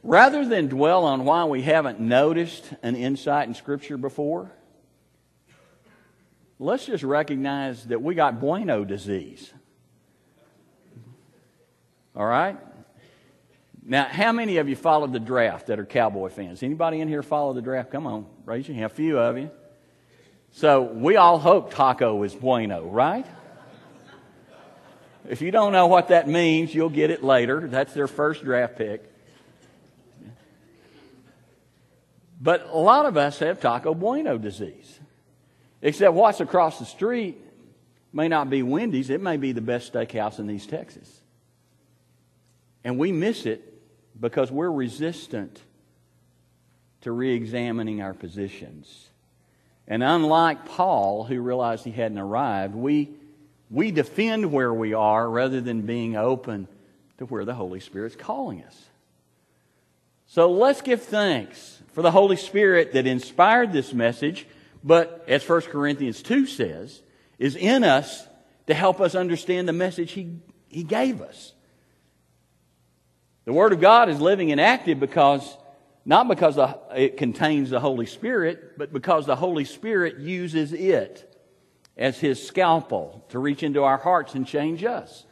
rather 0.02 0.44
than 0.44 0.70
dwell 0.70 1.04
on 1.04 1.24
why 1.24 1.46
we 1.46 1.62
haven't 1.62 2.00
noticed 2.00 2.66
an 2.82 2.96
insight 2.96 3.48
in 3.48 3.54
Scripture 3.54 3.98
before, 3.98 4.52
let's 6.58 6.88
just 6.88 7.04
recognize 7.04 7.86
that 7.86 8.02
we 8.02 8.16
got 8.16 8.40
bueno 8.40 8.84
disease. 8.84 9.54
All 12.18 12.26
right? 12.26 12.58
Now, 13.86 14.06
how 14.06 14.32
many 14.32 14.58
of 14.58 14.68
you 14.68 14.76
followed 14.76 15.14
the 15.14 15.20
draft 15.20 15.68
that 15.68 15.80
are 15.80 15.86
Cowboy 15.86 16.30
fans? 16.30 16.64
Anybody 16.64 17.00
in 17.00 17.08
here 17.08 17.22
follow 17.22 17.54
the 17.54 17.62
draft? 17.62 17.92
Come 17.92 18.08
on, 18.08 18.26
raise 18.44 18.68
your 18.68 18.76
hand. 18.76 18.88
A 18.88 18.90
few 18.90 19.20
of 19.20 19.38
you. 19.38 19.52
So 20.52 20.82
we 20.82 21.16
all 21.16 21.38
hope 21.38 21.74
Taco 21.74 22.24
is 22.24 22.34
bueno, 22.34 22.84
right? 22.86 23.26
If 25.30 25.42
you 25.42 25.52
don't 25.52 25.74
know 25.74 25.88
what 25.88 26.08
that 26.08 26.28
means, 26.28 26.74
you'll 26.74 26.90
get 26.90 27.12
it 27.12 27.24
later. 27.24 27.68
That's 27.68 27.94
their 27.94 28.08
first 28.08 28.44
draft 28.44 28.78
pick. 28.78 29.04
But 32.42 32.68
a 32.72 32.78
lot 32.78 33.06
of 33.06 33.16
us 33.16 33.38
have 33.40 33.62
Taco 33.62 33.94
Bueno 33.94 34.38
disease. 34.38 35.00
Except 35.82 36.14
what's 36.14 36.40
across 36.40 36.80
the 36.80 36.86
street 36.86 37.38
may 38.12 38.28
not 38.28 38.50
be 38.50 38.64
Wendy's, 38.64 39.12
it 39.12 39.22
may 39.22 39.38
be 39.38 39.52
the 39.52 39.62
best 39.62 39.94
steakhouse 39.94 40.40
in 40.40 40.50
East 40.50 40.70
Texas. 40.70 41.22
And 42.88 42.98
we 42.98 43.12
miss 43.12 43.46
it 43.46 43.62
because 44.18 44.50
we're 44.50 44.72
resistant 44.72 45.62
to 47.02 47.12
re 47.12 47.36
examining 47.36 48.02
our 48.02 48.14
positions. 48.14 49.10
And 49.90 50.02
unlike 50.02 50.64
Paul, 50.64 51.26
who 51.26 51.42
realized 51.42 51.84
he 51.84 51.92
hadn't 51.92 52.18
arrived, 52.18 52.76
we, 52.76 53.10
we 53.70 53.92
defend 53.92 54.54
where 54.54 54.74
we 54.74 54.94
are 54.94 55.30
rather 55.30 55.60
than 55.60 55.82
being 55.82 56.16
open 56.16 56.70
to 57.18 57.26
where 57.26 57.44
the 57.44 57.54
Holy 57.54 57.82
Spirit's 57.82 58.16
calling 58.16 58.64
us. 58.64 58.86
So 60.28 60.50
let's 60.50 60.82
give 60.82 61.02
thanks 61.02 61.82
for 61.92 62.02
the 62.02 62.12
Holy 62.12 62.38
Spirit 62.38 62.94
that 62.94 63.06
inspired 63.06 63.74
this 63.74 63.92
message, 63.92 64.48
but 64.82 65.26
as 65.28 65.46
1 65.46 65.64
Corinthians 65.64 66.24
2 66.24 66.46
says, 66.46 67.02
is 67.38 67.58
in 67.58 67.84
us 67.84 68.26
to 68.68 68.74
help 68.74 69.02
us 69.02 69.14
understand 69.14 69.68
the 69.68 69.74
message 69.74 70.14
he, 70.14 70.38
he 70.70 70.84
gave 70.84 71.22
us. 71.22 71.52
The 73.48 73.54
Word 73.54 73.72
of 73.72 73.80
God 73.80 74.10
is 74.10 74.20
living 74.20 74.52
and 74.52 74.60
active 74.60 75.00
because, 75.00 75.58
not 76.04 76.28
because 76.28 76.58
the, 76.58 76.78
it 76.94 77.16
contains 77.16 77.70
the 77.70 77.80
Holy 77.80 78.06
Spirit, 78.06 78.78
but 78.78 78.92
because 78.92 79.26
the 79.26 79.38
Holy 79.38 79.64
Spirit 79.64 80.18
uses 80.18 80.74
it 80.74 81.34
as 81.96 82.20
His 82.20 82.46
scalpel 82.46 83.26
to 83.30 83.40
reach 83.40 83.64
into 83.64 83.84
our 83.84 83.96
hearts 83.96 84.36
and 84.36 84.46
change 84.46 84.84
us. 84.84 85.26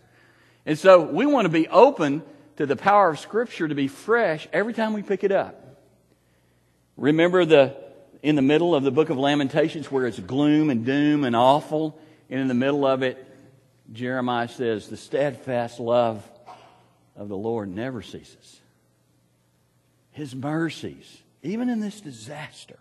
And 0.65 0.79
so 0.79 1.01
we 1.01 1.25
want 1.25 1.43
to 1.43 1.49
be 1.49 1.67
open 1.67 2.23
to 2.55 2.65
the 2.65 2.77
power 2.77 3.09
of 3.09 3.19
Scripture 3.19 3.67
to 3.67 3.75
be 3.75 3.89
fresh 3.89 4.47
every 4.53 4.71
time 4.71 4.93
we 4.93 5.03
pick 5.03 5.25
it 5.25 5.33
up. 5.33 5.83
Remember 6.95 7.43
the, 7.43 7.75
in 8.23 8.37
the 8.37 8.41
middle 8.41 8.73
of 8.73 8.83
the 8.83 8.91
book 8.91 9.09
of 9.09 9.17
Lamentations 9.17 9.91
where 9.91 10.07
it's 10.07 10.19
gloom 10.21 10.69
and 10.69 10.85
doom 10.85 11.25
and 11.25 11.35
awful, 11.35 11.99
and 12.29 12.39
in 12.39 12.47
the 12.47 12.53
middle 12.53 12.87
of 12.87 13.03
it, 13.03 13.27
Jeremiah 13.91 14.47
says, 14.47 14.87
the 14.87 14.95
steadfast 14.95 15.81
love 15.81 16.23
of 17.15 17.29
the 17.29 17.37
Lord 17.37 17.73
never 17.73 18.01
ceases. 18.01 18.59
His 20.11 20.35
mercies, 20.35 21.21
even 21.43 21.69
in 21.69 21.79
this 21.79 22.01
disaster, 22.01 22.79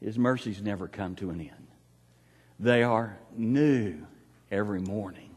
His 0.00 0.18
mercies 0.18 0.62
never 0.62 0.88
come 0.88 1.14
to 1.16 1.30
an 1.30 1.40
end. 1.40 1.66
They 2.58 2.82
are 2.82 3.18
new 3.36 4.06
every 4.50 4.80
morning. 4.80 5.30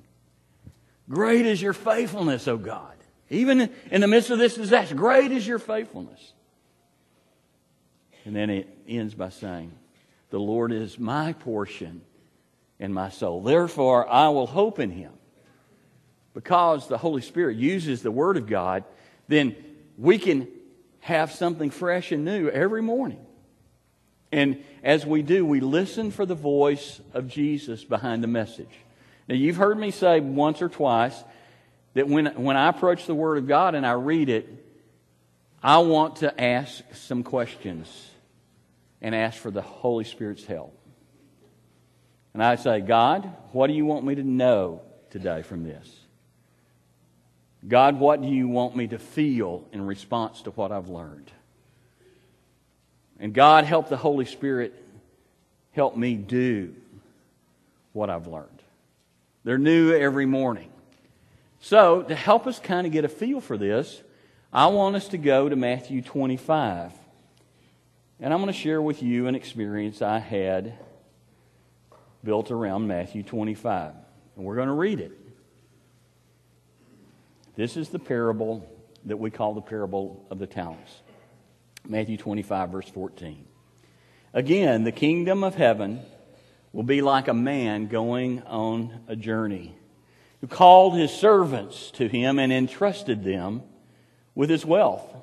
Great 1.09 1.45
is 1.45 1.61
your 1.61 1.73
faithfulness, 1.73 2.47
O 2.47 2.57
God. 2.57 2.93
Even 3.29 3.69
in 3.91 4.01
the 4.01 4.07
midst 4.07 4.29
of 4.29 4.39
this 4.39 4.55
disaster, 4.55 4.95
great 4.95 5.31
is 5.31 5.47
your 5.47 5.59
faithfulness. 5.59 6.33
And 8.23 8.35
then 8.35 8.49
it 8.49 8.67
ends 8.87 9.13
by 9.13 9.29
saying, 9.29 9.71
The 10.29 10.39
Lord 10.39 10.71
is 10.71 10.99
my 10.99 11.33
portion 11.33 12.01
and 12.79 12.93
my 12.93 13.09
soul. 13.09 13.41
Therefore, 13.41 14.07
I 14.07 14.29
will 14.29 14.47
hope 14.47 14.79
in 14.79 14.91
Him 14.91 15.11
because 16.35 16.87
the 16.87 16.97
Holy 16.97 17.21
Spirit 17.21 17.57
uses 17.57 18.03
the 18.03 18.11
Word 18.11 18.37
of 18.37 18.45
God, 18.45 18.83
then 19.27 19.55
we 19.97 20.19
can 20.19 20.47
have 20.99 21.31
something 21.31 21.71
fresh 21.71 22.11
and 22.11 22.25
new 22.25 22.49
every 22.49 22.81
morning. 22.81 23.25
And 24.31 24.61
as 24.83 25.05
we 25.05 25.21
do, 25.21 25.45
we 25.45 25.61
listen 25.61 26.11
for 26.11 26.25
the 26.25 26.35
voice 26.35 26.99
of 27.13 27.29
Jesus 27.29 27.85
behind 27.85 28.21
the 28.21 28.27
message. 28.27 28.69
Now, 29.29 29.35
you've 29.35 29.55
heard 29.55 29.79
me 29.79 29.91
say 29.91 30.19
once 30.19 30.61
or 30.61 30.67
twice 30.67 31.23
that 31.93 32.09
when, 32.09 32.25
when 32.35 32.57
I 32.57 32.67
approach 32.67 33.05
the 33.05 33.15
Word 33.15 33.37
of 33.37 33.47
God 33.47 33.73
and 33.73 33.85
I 33.85 33.93
read 33.93 34.27
it, 34.27 34.49
I 35.63 35.77
want 35.79 36.17
to 36.17 36.43
ask 36.43 36.83
some 36.93 37.23
questions 37.23 38.09
and 39.01 39.15
ask 39.15 39.39
for 39.39 39.51
the 39.51 39.61
Holy 39.61 40.03
Spirit's 40.03 40.45
help. 40.45 40.77
And 42.33 42.43
I 42.43 42.55
say, 42.55 42.81
God, 42.81 43.31
what 43.53 43.67
do 43.67 43.73
you 43.73 43.85
want 43.85 44.03
me 44.03 44.15
to 44.15 44.23
know 44.23 44.81
today 45.09 45.41
from 45.41 45.63
this? 45.63 46.04
God, 47.67 48.00
what 48.00 48.22
do 48.22 48.27
you 48.27 48.48
want 48.48 48.75
me 48.75 48.88
to 48.88 49.00
feel 49.00 49.63
in 49.72 49.86
response 49.86 50.41
to 50.43 50.51
what 50.51 50.72
I've 50.72 50.89
learned? 50.89 51.31
And 53.19 53.34
God, 53.34 53.63
help 53.63 53.89
the 53.89 53.98
Holy 53.98 54.25
Spirit 54.25 54.74
help 55.72 55.95
me 55.95 56.15
do 56.15 56.75
what 57.93 58.10
I've 58.10 58.27
learned. 58.27 58.50
They're 59.43 59.57
new 59.57 59.93
every 59.93 60.25
morning. 60.25 60.69
So, 61.60 62.03
to 62.03 62.15
help 62.15 62.45
us 62.45 62.60
kind 62.60 62.86
of 62.86 62.93
get 62.93 63.05
a 63.05 63.10
feel 63.10 63.41
for 63.41 63.57
this, 63.57 64.01
I 64.53 64.67
want 64.67 64.95
us 64.95 65.07
to 65.10 65.17
go 65.17 65.50
to 65.50 65.55
Matthew 65.55 66.01
25. 66.01 66.91
And 68.19 68.34
I'm 68.34 68.39
going 68.39 68.53
to 68.53 68.57
share 68.57 68.81
with 68.81 69.01
you 69.01 69.27
an 69.27 69.36
experience 69.36 70.01
I 70.01 70.19
had 70.19 70.74
built 72.24 72.51
around 72.51 72.88
Matthew 72.88 73.24
25. 73.24 73.93
And 74.36 74.45
we're 74.45 74.55
going 74.55 74.67
to 74.67 74.74
read 74.74 75.00
it. 75.00 75.12
This 77.55 77.77
is 77.77 77.89
the 77.89 78.00
parable 78.00 78.69
that 79.05 79.17
we 79.17 79.31
call 79.31 79.53
the 79.53 79.62
parable 79.62 80.25
of 80.29 80.39
the 80.39 80.47
talents. 80.47 80.91
Matthew 81.88 82.17
25, 82.17 82.69
verse 82.69 82.89
14. 82.89 83.45
Again, 84.33 84.83
the 84.83 84.91
kingdom 84.91 85.43
of 85.43 85.55
heaven 85.55 86.01
will 86.74 86.83
be 86.83 87.01
like 87.01 87.29
a 87.29 87.33
man 87.33 87.88
going 87.88 88.41
on 88.43 89.03
a 89.07 89.15
journey 89.15 89.74
who 90.41 90.47
called 90.47 90.95
his 90.95 91.12
servants 91.12 91.91
to 91.91 92.07
him 92.07 92.39
and 92.39 92.51
entrusted 92.51 93.24
them 93.24 93.63
with 94.33 94.50
his 94.50 94.65
wealth. 94.65 95.15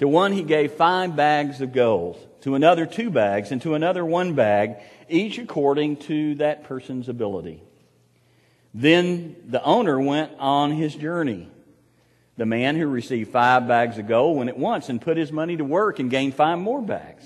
To 0.00 0.08
one 0.08 0.32
he 0.32 0.42
gave 0.42 0.72
five 0.72 1.14
bags 1.14 1.60
of 1.60 1.72
gold, 1.72 2.18
to 2.40 2.56
another 2.56 2.84
two 2.84 3.10
bags, 3.10 3.52
and 3.52 3.62
to 3.62 3.74
another 3.74 4.04
one 4.04 4.34
bag, 4.34 4.76
each 5.08 5.38
according 5.38 5.98
to 5.98 6.34
that 6.36 6.64
person's 6.64 7.08
ability. 7.08 7.62
Then 8.74 9.36
the 9.46 9.62
owner 9.62 10.00
went 10.00 10.32
on 10.40 10.72
his 10.72 10.96
journey. 10.96 11.48
The 12.36 12.44
man 12.44 12.74
who 12.74 12.88
received 12.88 13.30
five 13.30 13.68
bags 13.68 13.96
of 13.96 14.08
gold 14.08 14.36
went 14.36 14.50
at 14.50 14.58
once 14.58 14.88
and 14.88 15.00
put 15.00 15.16
his 15.16 15.30
money 15.30 15.56
to 15.56 15.64
work 15.64 16.00
and 16.00 16.10
gained 16.10 16.34
five 16.34 16.58
more 16.58 16.82
bags. 16.82 17.24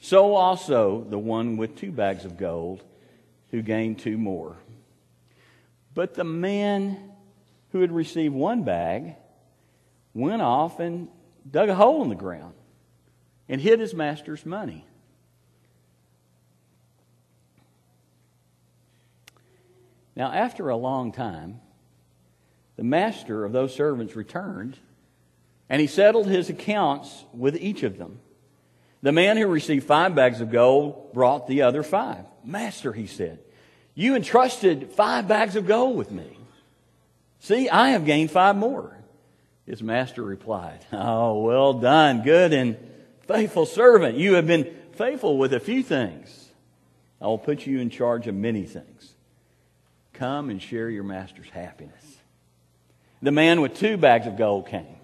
So 0.00 0.34
also 0.34 1.06
the 1.08 1.18
one 1.18 1.56
with 1.56 1.76
two 1.76 1.90
bags 1.90 2.26
of 2.26 2.36
gold 2.36 2.84
who 3.50 3.62
gained 3.62 4.00
two 4.00 4.18
more. 4.18 4.56
But 5.94 6.14
the 6.14 6.24
man 6.24 6.98
who 7.70 7.80
had 7.80 7.92
received 7.92 8.34
one 8.34 8.64
bag 8.64 9.14
went 10.12 10.42
off 10.42 10.78
and 10.78 11.08
dug 11.50 11.70
a 11.70 11.74
hole 11.74 12.02
in 12.02 12.10
the 12.10 12.14
ground 12.14 12.54
and 13.48 13.60
hid 13.60 13.80
his 13.80 13.94
master's 13.94 14.44
money. 14.44 14.84
Now, 20.14 20.32
after 20.32 20.68
a 20.68 20.76
long 20.76 21.12
time, 21.12 21.60
the 22.76 22.84
master 22.84 23.44
of 23.44 23.52
those 23.52 23.74
servants 23.74 24.16
returned, 24.16 24.78
and 25.68 25.80
he 25.80 25.86
settled 25.86 26.26
his 26.26 26.50
accounts 26.50 27.24
with 27.32 27.56
each 27.56 27.82
of 27.82 27.98
them. 27.98 28.20
The 29.02 29.12
man 29.12 29.36
who 29.36 29.46
received 29.46 29.86
five 29.86 30.14
bags 30.14 30.40
of 30.40 30.50
gold 30.50 31.12
brought 31.12 31.46
the 31.46 31.62
other 31.62 31.82
five. 31.82 32.24
Master, 32.44 32.92
he 32.92 33.06
said, 33.06 33.38
you 33.94 34.16
entrusted 34.16 34.92
five 34.92 35.28
bags 35.28 35.56
of 35.56 35.66
gold 35.66 35.96
with 35.96 36.10
me. 36.10 36.38
See, 37.40 37.68
I 37.68 37.90
have 37.90 38.04
gained 38.04 38.30
five 38.30 38.56
more. 38.56 38.96
His 39.66 39.82
master 39.82 40.22
replied, 40.22 40.84
Oh, 40.92 41.42
well 41.42 41.74
done, 41.74 42.22
good 42.22 42.52
and 42.52 42.76
faithful 43.26 43.66
servant. 43.66 44.16
You 44.16 44.34
have 44.34 44.46
been 44.46 44.74
faithful 44.92 45.36
with 45.38 45.52
a 45.52 45.60
few 45.60 45.82
things. 45.82 46.48
I 47.20 47.26
will 47.26 47.38
put 47.38 47.66
you 47.66 47.80
in 47.80 47.90
charge 47.90 48.26
of 48.26 48.34
many 48.34 48.64
things. 48.64 49.11
Come 50.14 50.50
and 50.50 50.60
share 50.60 50.90
your 50.90 51.04
master's 51.04 51.48
happiness. 51.48 52.04
The 53.22 53.32
man 53.32 53.60
with 53.60 53.74
two 53.74 53.96
bags 53.96 54.26
of 54.26 54.36
gold 54.36 54.66
came. 54.68 54.96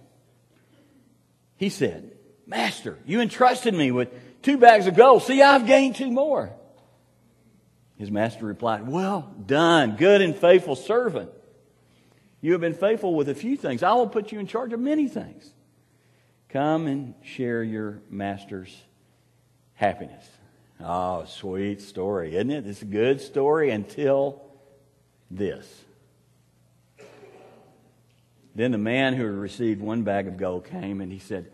He 1.56 1.68
said, 1.68 2.12
Master, 2.46 2.98
you 3.06 3.20
entrusted 3.20 3.74
me 3.74 3.90
with 3.90 4.08
two 4.42 4.58
bags 4.58 4.86
of 4.86 4.96
gold. 4.96 5.22
See, 5.22 5.42
I've 5.42 5.66
gained 5.66 5.96
two 5.96 6.11
more. 6.11 6.52
His 7.96 8.11
master 8.11 8.46
replied, 8.46 8.88
Well 8.88 9.35
done, 9.44 9.96
good 9.96 10.22
and 10.22 10.35
faithful 10.35 10.76
servant. 10.76 11.30
You 12.40 12.52
have 12.52 12.61
been 12.61 12.74
faithful 12.74 13.14
with 13.14 13.28
a 13.28 13.35
few 13.35 13.56
things. 13.56 13.83
I 13.83 13.92
will 13.92 14.09
put 14.09 14.30
you 14.30 14.38
in 14.38 14.46
charge 14.46 14.72
of 14.72 14.80
many 14.80 15.09
things. 15.09 15.52
Come 16.48 16.87
and 16.87 17.14
share 17.22 17.62
your 17.62 18.00
master's 18.09 18.74
happiness. 19.74 20.26
Oh, 20.80 21.24
sweet 21.26 21.83
story, 21.83 22.37
isn't 22.37 22.50
it? 22.50 22.66
It's 22.66 22.83
a 22.83 22.87
good 22.87 23.20
story 23.20 23.70
until 23.70 24.47
this. 25.30 25.84
Then 28.54 28.72
the 28.72 28.78
man 28.78 29.14
who 29.14 29.24
had 29.24 29.34
received 29.34 29.80
one 29.80 30.02
bag 30.02 30.26
of 30.26 30.36
gold 30.36 30.64
came 30.64 31.00
and 31.00 31.12
he 31.12 31.18
said, 31.18 31.50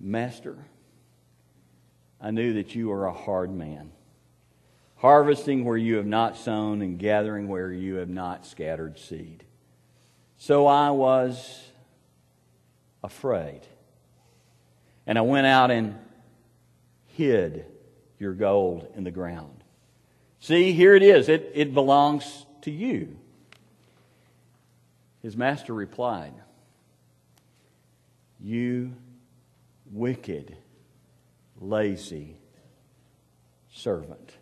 Master, 0.00 0.56
I 2.20 2.30
knew 2.30 2.54
that 2.54 2.74
you 2.74 2.90
are 2.90 3.06
a 3.06 3.12
hard 3.12 3.54
man, 3.54 3.92
harvesting 4.96 5.64
where 5.64 5.76
you 5.76 5.96
have 5.96 6.06
not 6.06 6.36
sown 6.36 6.82
and 6.82 6.98
gathering 6.98 7.48
where 7.48 7.70
you 7.70 7.96
have 7.96 8.08
not 8.08 8.46
scattered 8.46 8.98
seed. 8.98 9.44
So 10.38 10.66
I 10.66 10.90
was 10.90 11.62
afraid. 13.02 13.60
And 15.06 15.18
I 15.18 15.20
went 15.20 15.46
out 15.46 15.70
and 15.70 15.96
hid 17.08 17.66
your 18.18 18.32
gold 18.32 18.88
in 18.96 19.04
the 19.04 19.10
ground. 19.10 19.62
See, 20.40 20.72
here 20.72 20.94
it 20.94 21.02
is. 21.02 21.28
It, 21.28 21.52
it 21.54 21.74
belongs 21.74 22.44
to 22.64 22.70
you. 22.70 23.16
His 25.22 25.36
master 25.36 25.72
replied, 25.72 26.34
You 28.40 28.92
wicked, 29.90 30.56
lazy 31.60 32.36
servant. 33.72 34.32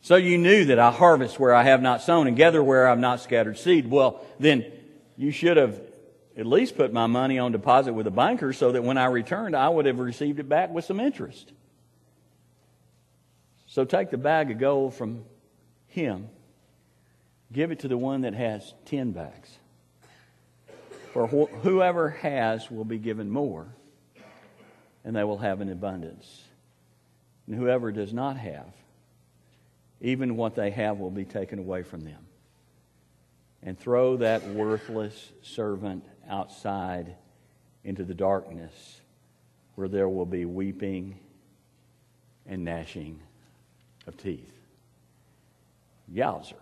So 0.00 0.16
you 0.16 0.38
knew 0.38 0.66
that 0.66 0.78
I 0.78 0.90
harvest 0.90 1.38
where 1.38 1.54
I 1.54 1.62
have 1.64 1.82
not 1.82 2.02
sown 2.02 2.26
and 2.26 2.36
gather 2.36 2.62
where 2.62 2.86
I 2.86 2.90
have 2.90 2.98
not 2.98 3.20
scattered 3.20 3.58
seed. 3.58 3.90
Well, 3.90 4.24
then 4.38 4.66
you 5.16 5.30
should 5.30 5.56
have 5.56 5.80
at 6.36 6.46
least 6.46 6.76
put 6.76 6.92
my 6.92 7.06
money 7.06 7.38
on 7.38 7.52
deposit 7.52 7.92
with 7.92 8.06
a 8.06 8.10
banker 8.10 8.52
so 8.52 8.72
that 8.72 8.82
when 8.82 8.98
I 8.98 9.06
returned, 9.06 9.54
I 9.54 9.68
would 9.68 9.86
have 9.86 9.98
received 9.98 10.40
it 10.40 10.48
back 10.48 10.70
with 10.70 10.84
some 10.84 10.98
interest. 10.98 11.52
So 13.66 13.84
take 13.84 14.10
the 14.10 14.18
bag 14.18 14.50
of 14.50 14.58
gold 14.58 14.94
from 14.94 15.24
him, 15.86 16.28
give 17.52 17.70
it 17.70 17.80
to 17.80 17.88
the 17.88 17.98
one 17.98 18.22
that 18.22 18.34
has 18.34 18.74
10 18.86 19.12
bags. 19.12 19.58
For 21.12 21.26
wh- 21.26 21.52
whoever 21.62 22.10
has 22.10 22.70
will 22.70 22.84
be 22.84 22.98
given 22.98 23.30
more, 23.30 23.66
and 25.04 25.14
they 25.14 25.24
will 25.24 25.38
have 25.38 25.60
an 25.60 25.70
abundance. 25.70 26.44
And 27.46 27.56
whoever 27.56 27.92
does 27.92 28.12
not 28.12 28.36
have, 28.38 28.72
even 30.00 30.36
what 30.36 30.54
they 30.54 30.70
have 30.70 30.98
will 30.98 31.10
be 31.10 31.24
taken 31.24 31.58
away 31.58 31.82
from 31.82 32.00
them. 32.00 32.26
And 33.62 33.78
throw 33.78 34.16
that 34.16 34.46
worthless 34.48 35.30
servant 35.42 36.04
outside 36.28 37.14
into 37.84 38.04
the 38.04 38.14
darkness 38.14 39.00
where 39.74 39.88
there 39.88 40.08
will 40.08 40.26
be 40.26 40.44
weeping 40.44 41.18
and 42.46 42.64
gnashing 42.64 43.20
of 44.06 44.16
teeth. 44.16 44.52
Yowzer. 46.12 46.54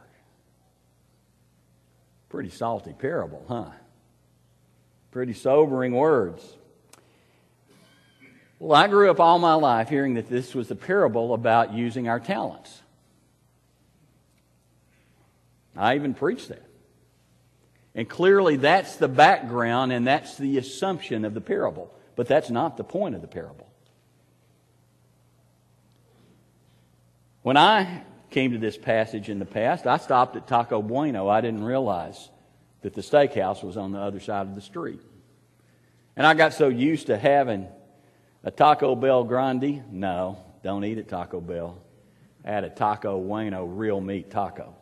Pretty 2.30 2.48
salty 2.48 2.94
parable, 2.94 3.44
huh? 3.48 3.70
Pretty 5.10 5.34
sobering 5.34 5.92
words. 5.92 6.56
Well, 8.60 8.72
I 8.72 8.86
grew 8.86 9.10
up 9.10 9.20
all 9.20 9.38
my 9.38 9.54
life 9.54 9.88
hearing 9.88 10.14
that 10.14 10.28
this 10.28 10.54
was 10.54 10.70
a 10.70 10.76
parable 10.76 11.34
about 11.34 11.74
using 11.74 12.08
our 12.08 12.20
talents. 12.20 12.82
I 15.76 15.96
even 15.96 16.14
preached 16.14 16.48
that. 16.48 16.64
And 17.94 18.08
clearly, 18.08 18.56
that's 18.56 18.96
the 18.96 19.08
background 19.08 19.92
and 19.92 20.06
that's 20.06 20.36
the 20.36 20.58
assumption 20.58 21.24
of 21.24 21.34
the 21.34 21.40
parable. 21.40 21.92
But 22.14 22.28
that's 22.28 22.50
not 22.50 22.76
the 22.76 22.84
point 22.84 23.16
of 23.16 23.22
the 23.22 23.28
parable. 23.28 23.66
When 27.42 27.56
I 27.56 28.04
came 28.30 28.52
to 28.52 28.58
this 28.58 28.76
passage 28.76 29.28
in 29.28 29.38
the 29.38 29.44
past, 29.44 29.86
I 29.86 29.96
stopped 29.98 30.36
at 30.36 30.46
Taco 30.46 30.82
Bueno. 30.82 31.28
I 31.28 31.40
didn't 31.40 31.64
realize 31.64 32.30
that 32.82 32.94
the 32.94 33.02
steakhouse 33.02 33.62
was 33.62 33.76
on 33.76 33.92
the 33.92 33.98
other 33.98 34.20
side 34.20 34.46
of 34.46 34.54
the 34.54 34.60
street. 34.60 35.00
And 36.16 36.26
I 36.26 36.34
got 36.34 36.54
so 36.54 36.68
used 36.68 37.08
to 37.08 37.18
having 37.18 37.68
a 38.42 38.50
Taco 38.50 38.94
Bell 38.94 39.24
Grande. 39.24 39.84
No, 39.90 40.42
don't 40.62 40.84
eat 40.84 40.98
at 40.98 41.08
Taco 41.08 41.40
Bell. 41.40 41.78
I 42.44 42.50
had 42.50 42.64
a 42.64 42.70
Taco 42.70 43.20
Bueno 43.20 43.64
real 43.64 44.00
meat 44.00 44.30
taco 44.30 44.74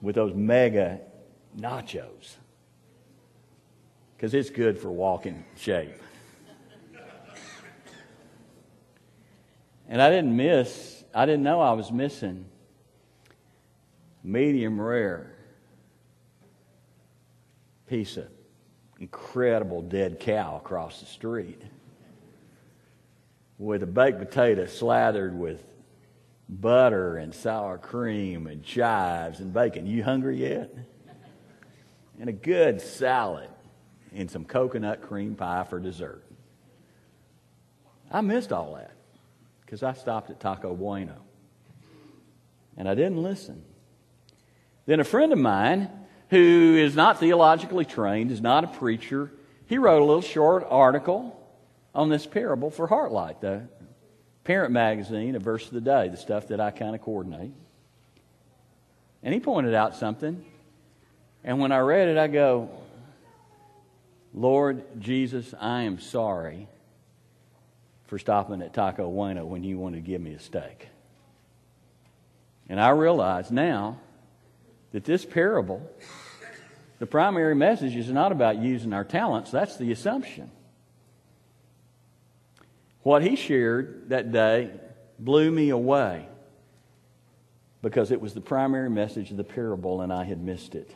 with 0.00 0.14
those 0.14 0.34
mega 0.34 1.00
nachos 1.58 2.36
because 4.16 4.34
it's 4.34 4.50
good 4.50 4.78
for 4.78 4.90
walking 4.90 5.44
shape. 5.56 5.94
And 9.88 10.00
I 10.00 10.10
didn't 10.10 10.36
miss, 10.36 10.93
I 11.14 11.26
didn't 11.26 11.44
know 11.44 11.60
I 11.60 11.72
was 11.72 11.92
missing 11.92 12.44
medium 14.24 14.80
rare 14.80 15.30
piece 17.86 18.16
of 18.16 18.26
incredible 18.98 19.80
dead 19.82 20.18
cow 20.18 20.56
across 20.56 20.98
the 20.98 21.06
street 21.06 21.62
with 23.58 23.84
a 23.84 23.86
baked 23.86 24.18
potato 24.18 24.66
slathered 24.66 25.38
with 25.38 25.62
butter 26.48 27.18
and 27.18 27.32
sour 27.32 27.78
cream 27.78 28.48
and 28.48 28.64
chives 28.64 29.38
and 29.38 29.52
bacon. 29.52 29.86
You 29.86 30.02
hungry 30.02 30.38
yet? 30.38 30.74
And 32.18 32.28
a 32.28 32.32
good 32.32 32.80
salad 32.80 33.50
and 34.12 34.28
some 34.28 34.44
coconut 34.44 35.02
cream 35.02 35.36
pie 35.36 35.64
for 35.64 35.78
dessert. 35.78 36.24
I 38.10 38.20
missed 38.20 38.52
all 38.52 38.74
that 38.74 38.92
because 39.64 39.82
I 39.82 39.92
stopped 39.92 40.30
at 40.30 40.40
Taco 40.40 40.74
Bueno 40.74 41.16
and 42.76 42.88
I 42.88 42.94
didn't 42.94 43.22
listen. 43.22 43.62
Then 44.86 45.00
a 45.00 45.04
friend 45.04 45.32
of 45.32 45.38
mine 45.38 45.90
who 46.30 46.76
is 46.76 46.96
not 46.96 47.20
theologically 47.20 47.84
trained, 47.84 48.30
is 48.30 48.40
not 48.40 48.64
a 48.64 48.66
preacher, 48.66 49.30
he 49.66 49.78
wrote 49.78 50.02
a 50.02 50.04
little 50.04 50.22
short 50.22 50.66
article 50.68 51.40
on 51.94 52.08
this 52.08 52.26
parable 52.26 52.70
for 52.70 52.88
Heartlight, 52.88 53.40
the 53.40 53.62
parent 54.42 54.72
magazine, 54.72 55.36
a 55.36 55.38
verse 55.38 55.66
of 55.66 55.72
the 55.72 55.80
day, 55.80 56.08
the 56.08 56.16
stuff 56.16 56.48
that 56.48 56.60
I 56.60 56.70
kind 56.70 56.94
of 56.94 57.00
coordinate. 57.00 57.52
And 59.22 59.32
he 59.32 59.40
pointed 59.40 59.74
out 59.74 59.96
something. 59.96 60.44
And 61.44 61.60
when 61.60 61.72
I 61.72 61.78
read 61.78 62.08
it, 62.08 62.18
I 62.18 62.26
go, 62.26 62.70
Lord 64.34 65.00
Jesus, 65.00 65.54
I 65.58 65.82
am 65.82 65.98
sorry 65.98 66.68
for 68.06 68.18
stopping 68.18 68.62
at 68.62 68.74
Taco 68.74 69.10
Bueno 69.10 69.44
when 69.44 69.64
you 69.64 69.78
wanted 69.78 69.96
to 69.96 70.02
give 70.02 70.20
me 70.20 70.34
a 70.34 70.38
steak. 70.38 70.88
And 72.68 72.80
I 72.80 72.90
realize 72.90 73.50
now 73.50 73.98
that 74.92 75.04
this 75.04 75.24
parable, 75.24 75.88
the 76.98 77.06
primary 77.06 77.54
message 77.54 77.96
is 77.96 78.10
not 78.10 78.32
about 78.32 78.58
using 78.58 78.92
our 78.92 79.04
talents, 79.04 79.50
that's 79.50 79.76
the 79.76 79.92
assumption. 79.92 80.50
What 83.02 83.22
he 83.22 83.36
shared 83.36 84.08
that 84.08 84.32
day 84.32 84.70
blew 85.18 85.50
me 85.50 85.70
away 85.70 86.26
because 87.82 88.10
it 88.10 88.20
was 88.20 88.32
the 88.32 88.40
primary 88.40 88.88
message 88.88 89.30
of 89.30 89.36
the 89.36 89.44
parable 89.44 90.00
and 90.00 90.10
I 90.10 90.24
had 90.24 90.42
missed 90.42 90.74
it. 90.74 90.94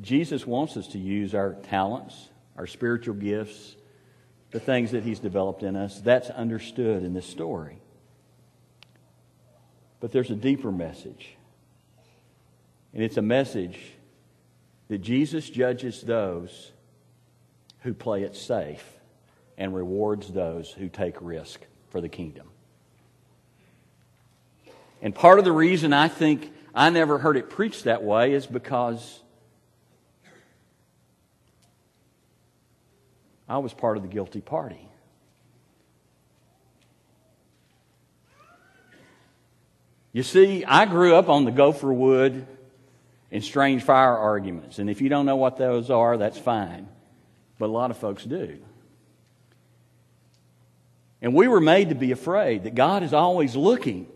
Jesus 0.00 0.46
wants 0.46 0.76
us 0.76 0.86
to 0.88 0.98
use 0.98 1.34
our 1.34 1.54
talents, 1.54 2.28
our 2.56 2.68
spiritual 2.68 3.14
gifts, 3.14 3.74
the 4.50 4.60
things 4.60 4.92
that 4.92 5.02
he's 5.02 5.18
developed 5.18 5.62
in 5.62 5.76
us. 5.76 6.00
That's 6.00 6.30
understood 6.30 7.02
in 7.02 7.14
this 7.14 7.26
story. 7.26 7.78
But 10.00 10.12
there's 10.12 10.30
a 10.30 10.36
deeper 10.36 10.72
message. 10.72 11.36
And 12.94 13.02
it's 13.02 13.16
a 13.16 13.22
message 13.22 13.78
that 14.88 14.98
Jesus 14.98 15.50
judges 15.50 16.00
those 16.00 16.72
who 17.80 17.92
play 17.92 18.22
it 18.22 18.34
safe 18.34 18.84
and 19.56 19.74
rewards 19.74 20.32
those 20.32 20.70
who 20.70 20.88
take 20.88 21.16
risk 21.20 21.60
for 21.90 22.00
the 22.00 22.08
kingdom. 22.08 22.48
And 25.02 25.14
part 25.14 25.38
of 25.38 25.44
the 25.44 25.52
reason 25.52 25.92
I 25.92 26.08
think 26.08 26.52
I 26.74 26.90
never 26.90 27.18
heard 27.18 27.36
it 27.36 27.50
preached 27.50 27.84
that 27.84 28.02
way 28.02 28.32
is 28.32 28.46
because 28.46 29.20
I 33.48 33.58
was 33.58 33.72
part 33.72 33.96
of 33.96 34.02
the 34.02 34.08
guilty 34.08 34.40
party. 34.40 34.88
You 40.12 40.22
see, 40.22 40.64
I 40.64 40.86
grew 40.86 41.14
up 41.14 41.28
on 41.28 41.44
the 41.44 41.50
gopher 41.50 41.92
wood 41.92 42.46
and 43.30 43.44
strange 43.44 43.82
fire 43.82 44.16
arguments. 44.16 44.78
And 44.78 44.88
if 44.90 45.00
you 45.00 45.08
don't 45.08 45.26
know 45.26 45.36
what 45.36 45.56
those 45.56 45.90
are, 45.90 46.16
that's 46.16 46.38
fine. 46.38 46.88
But 47.58 47.66
a 47.66 47.72
lot 47.72 47.90
of 47.90 47.98
folks 47.98 48.24
do. 48.24 48.58
And 51.20 51.34
we 51.34 51.48
were 51.48 51.60
made 51.60 51.88
to 51.88 51.94
be 51.94 52.12
afraid 52.12 52.64
that 52.64 52.74
God 52.74 53.02
is 53.02 53.12
always 53.12 53.56
looking. 53.56 54.06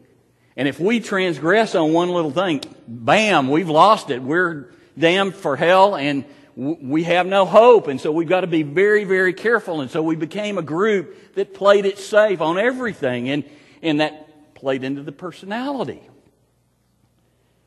And 0.56 0.68
if 0.68 0.78
we 0.78 1.00
transgress 1.00 1.74
on 1.74 1.92
one 1.92 2.10
little 2.10 2.30
thing, 2.30 2.62
bam, 2.86 3.48
we've 3.48 3.68
lost 3.68 4.10
it. 4.10 4.22
We're 4.22 4.70
damned 4.98 5.34
for 5.34 5.56
hell 5.56 5.96
and 5.96 6.24
we 6.56 7.04
have 7.04 7.26
no 7.26 7.44
hope. 7.44 7.88
And 7.88 8.00
so 8.00 8.12
we've 8.12 8.28
got 8.28 8.42
to 8.42 8.46
be 8.46 8.62
very, 8.62 9.04
very 9.04 9.32
careful. 9.32 9.80
And 9.80 9.90
so 9.90 10.02
we 10.02 10.16
became 10.16 10.58
a 10.58 10.62
group 10.62 11.34
that 11.34 11.54
played 11.54 11.86
it 11.86 11.98
safe 11.98 12.40
on 12.40 12.58
everything. 12.58 13.28
And, 13.30 13.44
and 13.82 14.00
that 14.00 14.54
played 14.54 14.84
into 14.84 15.02
the 15.02 15.12
personality. 15.12 16.02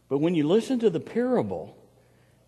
But 0.07 0.19
when 0.19 0.35
you 0.35 0.47
listen 0.47 0.79
to 0.79 0.89
the 0.89 0.99
parable, 0.99 1.75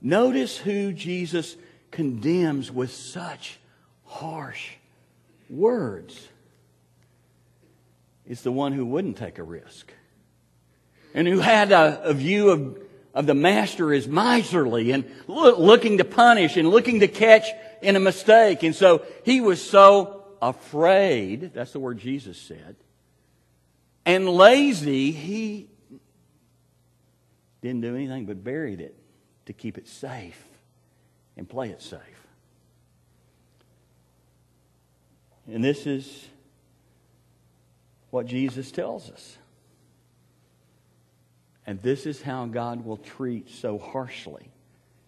notice 0.01 0.57
who 0.57 0.93
Jesus 0.93 1.55
condemns 1.91 2.71
with 2.71 2.93
such 2.93 3.59
harsh 4.05 4.71
words 5.49 6.27
It's 8.25 8.41
the 8.41 8.51
one 8.51 8.73
who 8.73 8.85
wouldn't 8.85 9.17
take 9.17 9.39
a 9.39 9.43
risk 9.43 9.91
and 11.13 11.27
who 11.27 11.39
had 11.39 11.71
a, 11.71 12.01
a 12.03 12.13
view 12.13 12.49
of, 12.49 12.79
of 13.17 13.25
the 13.25 13.33
master 13.33 13.91
is 13.91 14.07
miserly 14.07 14.91
and 14.91 15.03
look, 15.27 15.57
looking 15.57 15.97
to 15.97 16.05
punish 16.05 16.55
and 16.55 16.69
looking 16.69 16.99
to 16.99 17.07
catch 17.07 17.47
in 17.81 17.95
a 17.95 17.99
mistake. 17.99 18.61
And 18.61 18.75
so 18.75 19.03
he 19.25 19.41
was 19.41 19.59
so 19.59 20.23
afraid, 20.39 21.51
that's 21.51 21.73
the 21.73 21.79
word 21.79 21.97
Jesus 21.97 22.37
said, 22.37 22.75
and 24.05 24.29
lazy, 24.29 25.11
he 25.11 25.67
didn't 27.61 27.81
do 27.81 27.95
anything 27.95 28.27
but 28.27 28.43
buried 28.43 28.81
it 28.81 28.95
to 29.47 29.53
keep 29.53 29.79
it 29.79 29.87
safe 29.87 30.45
and 31.35 31.49
play 31.49 31.69
it 31.69 31.81
safe. 31.81 31.99
And 35.51 35.63
this 35.63 35.87
is 35.87 36.27
what 38.11 38.27
Jesus 38.27 38.71
tells 38.71 39.09
us. 39.09 39.37
And 41.67 41.81
this 41.81 42.05
is 42.05 42.21
how 42.21 42.45
God 42.45 42.85
will 42.85 42.97
treat 42.97 43.49
so 43.49 43.77
harshly 43.77 44.49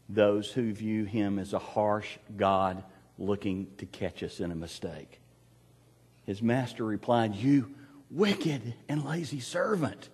those 0.10 0.52
who 0.52 0.74
view 0.74 1.06
him 1.06 1.39
as 1.39 1.54
a 1.54 1.60
harsh 1.60 2.17
God 2.36 2.84
looking 3.17 3.67
to 3.78 3.86
catch 3.86 4.22
us 4.24 4.41
in 4.41 4.52
a 4.52 4.56
mistake. 4.56 5.22
His 6.26 6.41
master 6.41 6.84
replied, 6.84 7.36
You 7.36 7.74
wicked 8.12 8.74
and 8.89 9.06
lazy 9.06 9.39
servant. 9.39 10.10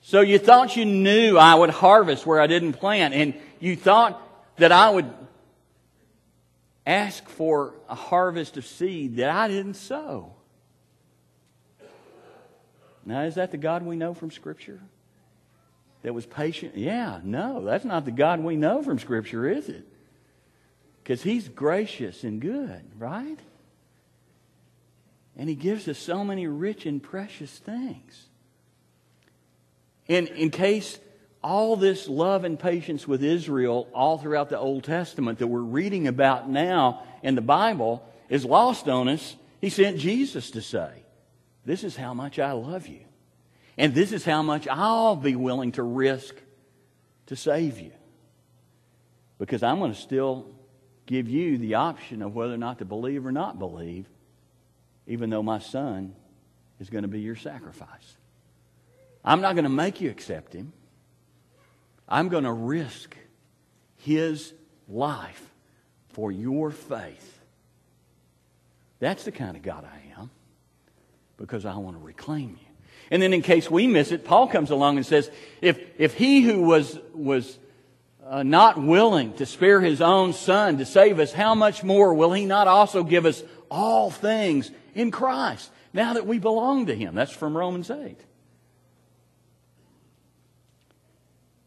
So 0.00 0.20
you 0.20 0.38
thought 0.38 0.76
you 0.76 0.84
knew 0.84 1.38
I 1.38 1.54
would 1.54 1.70
harvest 1.70 2.26
where 2.26 2.40
I 2.40 2.48
didn't 2.48 2.74
plant, 2.74 3.14
and 3.14 3.34
you 3.60 3.76
thought 3.76 4.20
that 4.56 4.72
I 4.72 4.90
would 4.90 5.10
ask 6.86 7.26
for 7.28 7.74
a 7.88 7.94
harvest 7.94 8.56
of 8.56 8.66
seed 8.66 9.16
that 9.16 9.30
I 9.30 9.48
didn't 9.48 9.74
sow. 9.74 10.34
Now, 13.06 13.22
is 13.22 13.36
that 13.36 13.50
the 13.50 13.58
God 13.58 13.82
we 13.82 13.96
know 13.96 14.12
from 14.12 14.30
Scripture? 14.30 14.80
That 16.04 16.12
was 16.12 16.26
patient? 16.26 16.76
Yeah, 16.76 17.20
no, 17.24 17.64
that's 17.64 17.86
not 17.86 18.04
the 18.04 18.10
God 18.10 18.40
we 18.40 18.56
know 18.56 18.82
from 18.82 18.98
Scripture, 18.98 19.48
is 19.48 19.70
it? 19.70 19.88
Because 21.02 21.22
He's 21.22 21.48
gracious 21.48 22.24
and 22.24 22.42
good, 22.42 22.82
right? 22.98 23.38
And 25.34 25.48
He 25.48 25.54
gives 25.54 25.88
us 25.88 25.98
so 25.98 26.22
many 26.22 26.46
rich 26.46 26.84
and 26.84 27.02
precious 27.02 27.50
things. 27.50 28.26
In, 30.06 30.26
in 30.26 30.50
case 30.50 30.98
all 31.42 31.74
this 31.74 32.06
love 32.06 32.44
and 32.44 32.58
patience 32.58 33.08
with 33.08 33.24
Israel, 33.24 33.88
all 33.94 34.18
throughout 34.18 34.50
the 34.50 34.58
Old 34.58 34.84
Testament 34.84 35.38
that 35.38 35.46
we're 35.46 35.60
reading 35.60 36.06
about 36.06 36.50
now 36.50 37.02
in 37.22 37.34
the 37.34 37.40
Bible, 37.40 38.06
is 38.28 38.44
lost 38.44 38.88
on 38.88 39.08
us, 39.08 39.36
He 39.58 39.70
sent 39.70 39.96
Jesus 39.96 40.50
to 40.50 40.60
say, 40.60 40.90
this 41.64 41.82
is 41.82 41.96
how 41.96 42.12
much 42.12 42.38
I 42.38 42.52
love 42.52 42.88
you. 42.88 43.00
And 43.76 43.94
this 43.94 44.12
is 44.12 44.24
how 44.24 44.42
much 44.42 44.68
I'll 44.68 45.16
be 45.16 45.36
willing 45.36 45.72
to 45.72 45.82
risk 45.82 46.36
to 47.26 47.36
save 47.36 47.80
you. 47.80 47.92
Because 49.38 49.62
I'm 49.62 49.78
going 49.78 49.92
to 49.92 50.00
still 50.00 50.46
give 51.06 51.28
you 51.28 51.58
the 51.58 51.74
option 51.74 52.22
of 52.22 52.34
whether 52.34 52.54
or 52.54 52.58
not 52.58 52.78
to 52.78 52.84
believe 52.84 53.26
or 53.26 53.32
not 53.32 53.58
believe, 53.58 54.06
even 55.06 55.28
though 55.30 55.42
my 55.42 55.58
son 55.58 56.14
is 56.80 56.88
going 56.88 57.02
to 57.02 57.08
be 57.08 57.20
your 57.20 57.36
sacrifice. 57.36 58.16
I'm 59.24 59.40
not 59.40 59.54
going 59.54 59.64
to 59.64 59.70
make 59.70 60.00
you 60.00 60.10
accept 60.10 60.52
him. 60.52 60.72
I'm 62.08 62.28
going 62.28 62.44
to 62.44 62.52
risk 62.52 63.16
his 63.96 64.52
life 64.88 65.42
for 66.10 66.30
your 66.30 66.70
faith. 66.70 67.40
That's 69.00 69.24
the 69.24 69.32
kind 69.32 69.56
of 69.56 69.62
God 69.62 69.84
I 69.84 70.20
am 70.20 70.30
because 71.36 71.64
I 71.64 71.76
want 71.76 71.96
to 71.96 72.02
reclaim 72.02 72.50
you. 72.60 72.73
And 73.10 73.22
then, 73.22 73.32
in 73.32 73.42
case 73.42 73.70
we 73.70 73.86
miss 73.86 74.12
it, 74.12 74.24
Paul 74.24 74.48
comes 74.48 74.70
along 74.70 74.96
and 74.96 75.06
says, 75.06 75.30
if, 75.60 75.78
if 75.98 76.14
he 76.14 76.42
who 76.42 76.62
was, 76.62 76.98
was 77.12 77.58
uh, 78.26 78.42
not 78.42 78.80
willing 78.80 79.34
to 79.34 79.46
spare 79.46 79.80
his 79.80 80.00
own 80.00 80.32
son 80.32 80.78
to 80.78 80.86
save 80.86 81.18
us, 81.20 81.32
how 81.32 81.54
much 81.54 81.84
more 81.84 82.14
will 82.14 82.32
he 82.32 82.46
not 82.46 82.66
also 82.66 83.04
give 83.04 83.26
us 83.26 83.42
all 83.70 84.10
things 84.10 84.70
in 84.94 85.10
Christ 85.10 85.70
now 85.92 86.14
that 86.14 86.26
we 86.26 86.38
belong 86.38 86.86
to 86.86 86.94
him? 86.94 87.14
That's 87.14 87.32
from 87.32 87.56
Romans 87.56 87.90
8. 87.90 88.18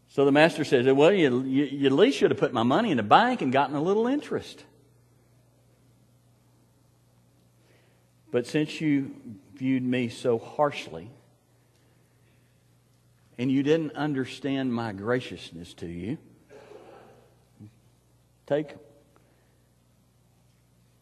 So 0.09 0.25
the 0.25 0.31
master 0.31 0.65
says, 0.65 0.91
Well, 0.91 1.13
you, 1.13 1.43
you, 1.43 1.65
you 1.65 1.85
at 1.85 1.91
least 1.91 2.17
should 2.17 2.31
have 2.31 2.39
put 2.39 2.51
my 2.51 2.63
money 2.63 2.89
in 2.89 2.97
the 2.97 3.03
bank 3.03 3.43
and 3.43 3.53
gotten 3.53 3.75
a 3.75 3.81
little 3.81 4.07
interest. 4.07 4.63
But 8.31 8.47
since 8.47 8.81
you 8.81 9.13
viewed 9.53 9.83
me 9.83 10.09
so 10.09 10.39
harshly, 10.39 11.11
and 13.37 13.51
you 13.51 13.63
didn't 13.63 13.95
understand 13.95 14.73
my 14.73 14.91
graciousness 14.93 15.73
to 15.75 15.87
you, 15.87 16.17
take, 18.47 18.73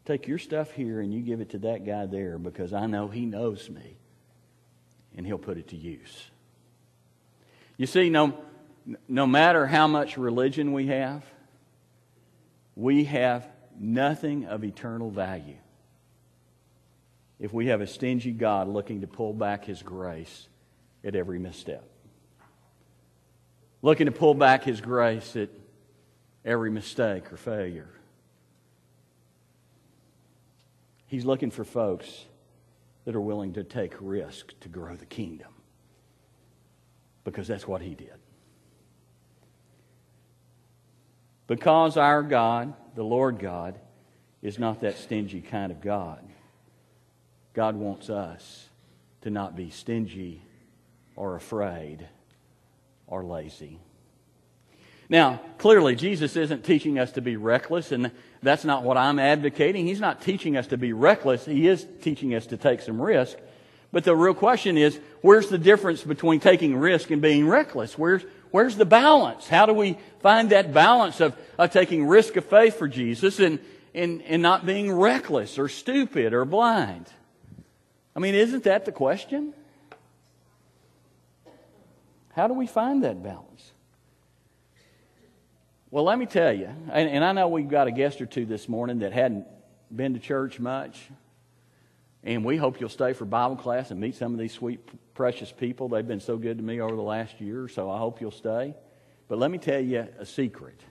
take 0.05 0.27
your 0.27 0.37
stuff 0.37 0.71
here 0.71 0.99
and 0.99 1.13
you 1.13 1.21
give 1.21 1.39
it 1.39 1.51
to 1.51 1.59
that 1.59 1.85
guy 1.85 2.05
there 2.05 2.37
because 2.37 2.73
I 2.73 2.87
know 2.87 3.07
he 3.07 3.25
knows 3.25 3.69
me 3.69 3.97
and 5.15 5.25
he'll 5.25 5.37
put 5.37 5.57
it 5.57 5.69
to 5.69 5.77
use. 5.77 6.29
You 7.77 7.87
see, 7.87 8.09
no, 8.09 8.37
no 9.07 9.25
matter 9.25 9.65
how 9.65 9.87
much 9.87 10.17
religion 10.17 10.73
we 10.73 10.87
have, 10.87 11.23
we 12.75 13.05
have 13.05 13.47
nothing 13.79 14.45
of 14.45 14.63
eternal 14.63 15.09
value 15.09 15.57
if 17.39 17.53
we 17.53 17.67
have 17.67 17.81
a 17.81 17.87
stingy 17.87 18.31
God 18.31 18.67
looking 18.67 19.01
to 19.01 19.07
pull 19.07 19.33
back 19.33 19.65
his 19.65 19.81
grace 19.81 20.47
at 21.03 21.15
every 21.15 21.39
misstep. 21.39 21.83
Looking 23.85 24.07
to 24.07 24.11
pull 24.11 24.33
back 24.33 24.63
his 24.63 24.81
grace 24.81 25.35
at 25.35 25.49
every 26.43 26.71
mistake 26.71 27.31
or 27.31 27.37
failure. 27.37 27.91
He's 31.05 31.23
looking 31.23 31.51
for 31.51 31.63
folks 31.63 32.25
that 33.03 33.15
are 33.15 33.21
willing 33.21 33.53
to 33.53 33.63
take 33.63 33.93
risk 34.01 34.59
to 34.61 34.69
grow 34.69 34.95
the 34.95 35.05
kingdom. 35.05 35.53
Because 37.23 37.47
that's 37.47 37.67
what 37.67 37.83
he 37.83 37.93
did. 37.93 38.15
Because 41.45 41.95
our 41.95 42.23
God, 42.23 42.73
the 42.95 43.03
Lord 43.03 43.37
God, 43.37 43.79
is 44.41 44.57
not 44.57 44.81
that 44.81 44.97
stingy 44.97 45.41
kind 45.41 45.71
of 45.71 45.79
God. 45.79 46.27
God 47.53 47.75
wants 47.75 48.09
us 48.09 48.67
to 49.21 49.29
not 49.29 49.55
be 49.55 49.69
stingy 49.69 50.41
or 51.15 51.35
afraid 51.35 52.09
or 53.07 53.23
lazy. 53.23 53.79
Now, 55.07 55.39
clearly, 55.59 55.95
Jesus 55.95 56.35
isn't 56.35 56.65
teaching 56.65 56.97
us 56.97 57.11
to 57.11 57.21
be 57.21 57.37
reckless, 57.37 57.91
and 57.91 58.11
that's 58.41 58.65
not 58.65 58.83
what 58.83 58.97
I'm 58.97 59.19
advocating. 59.19 59.85
He's 59.85 59.99
not 59.99 60.21
teaching 60.21 60.57
us 60.57 60.67
to 60.67 60.77
be 60.77 60.93
reckless. 60.93 61.45
He 61.45 61.67
is 61.67 61.85
teaching 62.01 62.33
us 62.33 62.47
to 62.47 62.57
take 62.57 62.81
some 62.81 62.99
risk. 62.99 63.37
But 63.91 64.03
the 64.03 64.15
real 64.15 64.33
question 64.33 64.77
is, 64.77 64.99
where's 65.21 65.47
the 65.47 65.57
difference 65.57 66.03
between 66.03 66.39
taking 66.39 66.75
risk 66.75 67.11
and 67.11 67.21
being 67.21 67.47
reckless? 67.47 67.97
Where's, 67.97 68.23
where's 68.51 68.75
the 68.75 68.85
balance? 68.85 69.47
How 69.47 69.67
do 69.67 69.73
we 69.73 69.97
find 70.21 70.49
that 70.49 70.73
balance 70.73 71.21
of, 71.21 71.37
of 71.57 71.71
taking 71.71 72.07
risk 72.07 72.35
of 72.35 72.45
faith 72.45 72.77
for 72.77 72.87
Jesus 72.87 73.39
and, 73.39 73.59
and, 73.93 74.23
and 74.23 74.41
not 74.41 74.65
being 74.65 74.91
reckless 74.91 75.59
or 75.59 75.69
stupid 75.69 76.33
or 76.33 76.45
blind? 76.45 77.07
I 78.15 78.19
mean, 78.19 78.33
isn't 78.33 78.63
that 78.63 78.85
the 78.85 78.91
question? 78.91 79.53
How 82.35 82.49
do 82.49 82.53
we 82.53 82.67
find 82.67 83.03
that 83.05 83.23
balance? 83.23 83.71
Well, 85.89 86.03
let 86.03 86.19
me 86.19 86.25
tell 86.25 86.51
you, 86.51 86.67
and, 86.91 87.09
and, 87.09 87.23
I 87.23 87.31
know 87.31 87.47
we've 87.47 87.69
got 87.69 87.87
a 87.87 87.91
guest 87.91 88.19
or 88.19 88.25
two 88.25 88.45
this 88.45 88.67
morning 88.67 88.99
that 88.99 89.13
hadn't 89.13 89.45
been 89.95 90.15
to 90.15 90.19
church 90.19 90.59
much, 90.59 90.99
and 92.25 92.43
we 92.43 92.57
hope 92.57 92.81
you'll 92.81 92.89
stay 92.89 93.13
for 93.13 93.23
Bible 93.23 93.55
class 93.55 93.91
and 93.91 94.01
meet 94.01 94.15
some 94.15 94.33
of 94.33 94.39
these 94.39 94.51
sweet, 94.51 94.81
precious 95.13 95.49
people. 95.49 95.87
They've 95.87 96.05
been 96.05 96.19
so 96.19 96.35
good 96.35 96.57
to 96.57 96.63
me 96.63 96.81
over 96.81 96.93
the 96.93 97.01
last 97.01 97.39
year, 97.39 97.69
so 97.69 97.89
I 97.89 97.97
hope 97.97 98.19
you'll 98.19 98.31
stay. 98.31 98.75
But 99.29 99.37
let 99.37 99.49
me 99.49 99.57
tell 99.57 99.79
you 99.79 100.05
a 100.19 100.25
secret. 100.25 100.81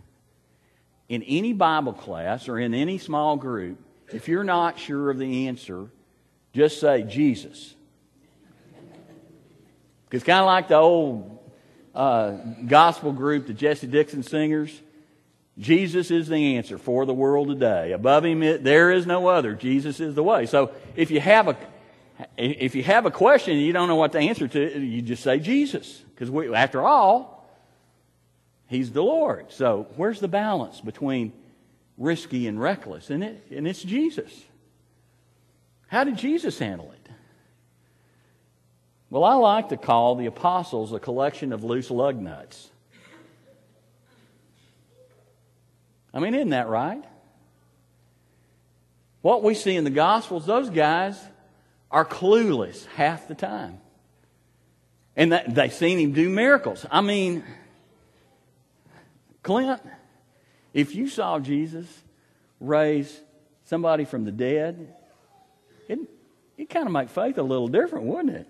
In 1.10 1.22
any 1.24 1.52
Bible 1.52 1.92
class 1.92 2.48
or 2.48 2.58
in 2.58 2.72
any 2.72 2.96
small 2.96 3.36
group, 3.36 3.78
if 4.10 4.28
you're 4.28 4.44
not 4.44 4.78
sure 4.78 5.10
of 5.10 5.18
the 5.18 5.46
answer, 5.48 5.90
just 6.54 6.80
say 6.80 7.02
Jesus. 7.02 7.74
Because 10.04 10.22
it's 10.22 10.26
kind 10.26 10.40
of 10.40 10.46
like 10.46 10.68
the 10.68 10.76
old 10.76 11.38
uh, 11.94 12.32
gospel 12.66 13.12
group, 13.12 13.46
the 13.46 13.54
Jessy 13.54 13.86
Dixon 13.86 14.22
Singers. 14.22 14.80
Jesus 15.58 16.10
is 16.10 16.28
the 16.28 16.56
answer 16.56 16.78
for 16.78 17.06
the 17.06 17.14
world 17.14 17.48
today. 17.48 17.92
Above 17.92 18.24
him, 18.24 18.40
there 18.40 18.90
is 18.90 19.06
no 19.06 19.28
other. 19.28 19.54
Jesus 19.54 20.00
is 20.00 20.14
the 20.14 20.22
way. 20.22 20.46
So 20.46 20.72
if 20.96 21.10
you 21.10 21.20
have 21.20 21.48
a 21.48 21.56
if 22.36 22.74
you 22.76 22.82
have 22.84 23.06
a 23.06 23.10
question 23.10 23.54
and 23.54 23.62
you 23.62 23.72
don't 23.72 23.88
know 23.88 23.96
what 23.96 24.12
the 24.12 24.20
answer 24.20 24.46
to, 24.46 24.80
you 24.80 25.02
just 25.02 25.22
say 25.22 25.40
Jesus, 25.40 26.02
because 26.14 26.30
after 26.54 26.82
all, 26.82 27.34
He's 28.66 28.90
the 28.92 29.02
Lord. 29.02 29.52
So 29.52 29.86
where's 29.96 30.20
the 30.20 30.28
balance 30.28 30.80
between 30.80 31.32
risky 31.98 32.46
and 32.46 32.60
reckless? 32.60 33.10
And 33.10 33.22
it 33.22 33.46
and 33.50 33.68
it's 33.68 33.82
Jesus. 33.82 34.32
How 35.88 36.04
did 36.04 36.16
Jesus 36.16 36.58
handle 36.58 36.90
it? 36.92 37.03
Well, 39.14 39.22
I 39.22 39.34
like 39.34 39.68
to 39.68 39.76
call 39.76 40.16
the 40.16 40.26
apostles 40.26 40.92
a 40.92 40.98
collection 40.98 41.52
of 41.52 41.62
loose 41.62 41.88
lug 41.88 42.20
nuts. 42.20 42.68
I 46.12 46.18
mean, 46.18 46.34
isn't 46.34 46.50
that 46.50 46.66
right? 46.66 47.00
What 49.22 49.44
we 49.44 49.54
see 49.54 49.76
in 49.76 49.84
the 49.84 49.90
Gospels, 49.90 50.46
those 50.46 50.68
guys 50.68 51.16
are 51.92 52.04
clueless 52.04 52.86
half 52.96 53.28
the 53.28 53.36
time. 53.36 53.78
And 55.14 55.32
they've 55.46 55.72
seen 55.72 56.00
him 56.00 56.10
do 56.10 56.28
miracles. 56.28 56.84
I 56.90 57.00
mean, 57.00 57.44
Clint, 59.44 59.80
if 60.72 60.96
you 60.96 61.06
saw 61.06 61.38
Jesus 61.38 61.86
raise 62.58 63.16
somebody 63.66 64.06
from 64.06 64.24
the 64.24 64.32
dead, 64.32 64.92
it, 65.88 66.00
it 66.58 66.68
kind 66.68 66.86
of 66.86 66.92
make 66.92 67.10
faith 67.10 67.38
a 67.38 67.44
little 67.44 67.68
different, 67.68 68.06
wouldn't 68.06 68.34
it? 68.34 68.48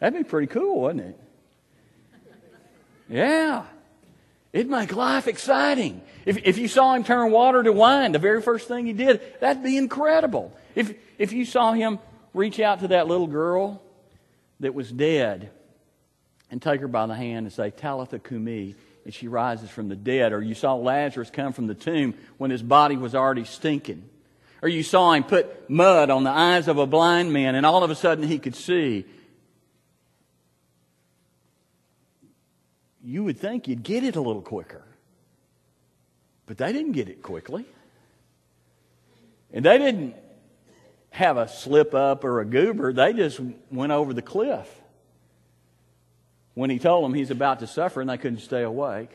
That'd 0.00 0.18
be 0.18 0.28
pretty 0.28 0.48
cool, 0.48 0.80
wouldn't 0.80 1.06
it? 1.06 1.20
Yeah. 3.08 3.64
It'd 4.52 4.68
make 4.70 4.94
life 4.94 5.28
exciting. 5.28 6.00
If, 6.26 6.38
if 6.38 6.58
you 6.58 6.66
saw 6.66 6.94
him 6.94 7.04
turn 7.04 7.30
water 7.30 7.62
to 7.62 7.72
wine, 7.72 8.12
the 8.12 8.18
very 8.18 8.42
first 8.42 8.66
thing 8.66 8.86
he 8.86 8.92
did, 8.92 9.20
that'd 9.40 9.62
be 9.62 9.76
incredible. 9.76 10.52
If, 10.74 10.94
if 11.18 11.32
you 11.32 11.44
saw 11.44 11.72
him 11.72 11.98
reach 12.34 12.58
out 12.58 12.80
to 12.80 12.88
that 12.88 13.06
little 13.06 13.26
girl 13.26 13.82
that 14.60 14.74
was 14.74 14.90
dead 14.90 15.50
and 16.50 16.60
take 16.60 16.80
her 16.80 16.88
by 16.88 17.06
the 17.06 17.14
hand 17.14 17.46
and 17.46 17.52
say, 17.52 17.70
Talitha 17.70 18.18
Kumi, 18.18 18.74
and 19.04 19.14
she 19.14 19.28
rises 19.28 19.70
from 19.70 19.88
the 19.88 19.96
dead, 19.96 20.32
or 20.32 20.42
you 20.42 20.54
saw 20.54 20.74
Lazarus 20.74 21.30
come 21.30 21.52
from 21.52 21.66
the 21.66 21.74
tomb 21.74 22.14
when 22.38 22.50
his 22.50 22.62
body 22.62 22.96
was 22.96 23.14
already 23.14 23.44
stinking, 23.44 24.08
or 24.62 24.68
you 24.68 24.82
saw 24.82 25.12
him 25.12 25.24
put 25.24 25.70
mud 25.70 26.10
on 26.10 26.24
the 26.24 26.30
eyes 26.30 26.68
of 26.68 26.76
a 26.78 26.86
blind 26.86 27.32
man 27.32 27.54
and 27.54 27.64
all 27.64 27.82
of 27.82 27.90
a 27.90 27.94
sudden 27.94 28.26
he 28.26 28.38
could 28.38 28.54
see, 28.54 29.04
you 33.02 33.24
would 33.24 33.38
think 33.38 33.68
you'd 33.68 33.82
get 33.82 34.04
it 34.04 34.16
a 34.16 34.20
little 34.20 34.42
quicker. 34.42 34.84
But 36.46 36.58
they 36.58 36.72
didn't 36.72 36.92
get 36.92 37.08
it 37.08 37.22
quickly. 37.22 37.64
And 39.52 39.64
they 39.64 39.78
didn't 39.78 40.14
have 41.10 41.36
a 41.36 41.48
slip 41.48 41.94
up 41.94 42.24
or 42.24 42.40
a 42.40 42.44
goober, 42.44 42.92
they 42.92 43.12
just 43.12 43.40
went 43.70 43.92
over 43.92 44.12
the 44.14 44.22
cliff. 44.22 44.68
When 46.54 46.70
he 46.70 46.78
told 46.78 47.04
them 47.04 47.14
he's 47.14 47.30
about 47.30 47.60
to 47.60 47.66
suffer 47.66 48.00
and 48.00 48.10
they 48.10 48.18
couldn't 48.18 48.40
stay 48.40 48.62
awake. 48.62 49.10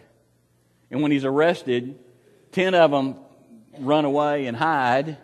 And 0.91 1.01
when 1.01 1.11
he's 1.11 1.25
arrested, 1.25 1.97
10 2.51 2.75
of 2.75 2.91
them 2.91 3.15
run 3.79 4.05
away 4.05 4.47
and 4.47 4.55
hide, 4.55 5.17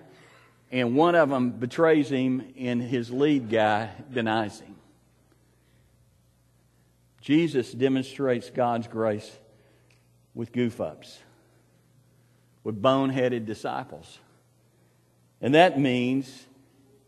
and 0.71 0.95
one 0.95 1.15
of 1.15 1.30
them 1.30 1.52
betrays 1.52 2.10
him, 2.10 2.54
and 2.58 2.82
his 2.82 3.12
lead 3.12 3.50
guy 3.50 3.89
denies 4.12 4.60
him. 4.60 4.71
Jesus 7.22 7.72
demonstrates 7.72 8.50
God's 8.50 8.88
grace 8.88 9.32
with 10.34 10.52
goof 10.52 10.82
ups, 10.82 11.20
with 12.64 12.82
boneheaded 12.82 13.46
disciples. 13.46 14.20
And 15.40 15.56
that 15.56 15.80
means 15.80 16.46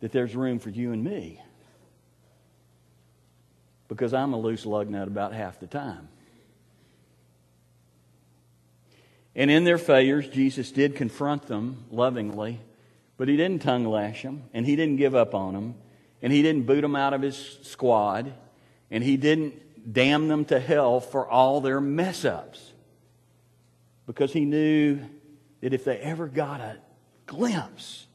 that 0.02 0.12
there's 0.12 0.36
room 0.36 0.60
for 0.60 0.70
you 0.70 0.92
and 0.92 1.04
me. 1.04 1.42
Because 3.88 4.14
I'm 4.14 4.34
a 4.34 4.40
loose 4.40 4.66
lug 4.66 4.90
nut 4.90 5.08
about 5.08 5.34
half 5.34 5.60
the 5.60 5.68
time. 5.68 6.08
And 9.36 9.50
in 9.50 9.64
their 9.64 9.80
failures, 9.80 10.28
Jesus 10.28 10.72
did 10.72 10.96
confront 10.96 11.48
them 11.48 11.86
lovingly, 11.90 12.60
but 13.18 13.28
he 13.28 13.36
didn't 13.36 13.64
tongue 13.64 13.86
lash 13.86 14.22
them, 14.22 14.44
and 14.54 14.66
he 14.66 14.76
didn't 14.76 14.98
give 14.98 15.16
up 15.16 15.34
on 15.34 15.54
them, 15.54 15.76
and 16.22 16.32
he 16.32 16.44
didn't 16.44 16.68
boot 16.68 16.82
them 16.82 16.96
out 16.96 17.14
of 17.14 17.22
his 17.22 17.58
squad, 17.64 18.32
and 18.92 19.04
he 19.04 19.18
didn't 19.18 19.56
damn 19.92 20.28
them 20.28 20.46
to 20.46 20.60
hell 20.60 21.00
for 21.00 21.28
all 21.28 21.62
their 21.62 21.82
mess 21.82 22.26
ups. 22.26 22.72
Because 24.06 24.34
he 24.34 24.46
knew 24.46 25.00
that 25.62 25.74
if 25.74 25.86
they 25.86 25.98
ever 25.98 26.28
got 26.28 26.60
a 26.60 26.78
glimpse 27.26 28.06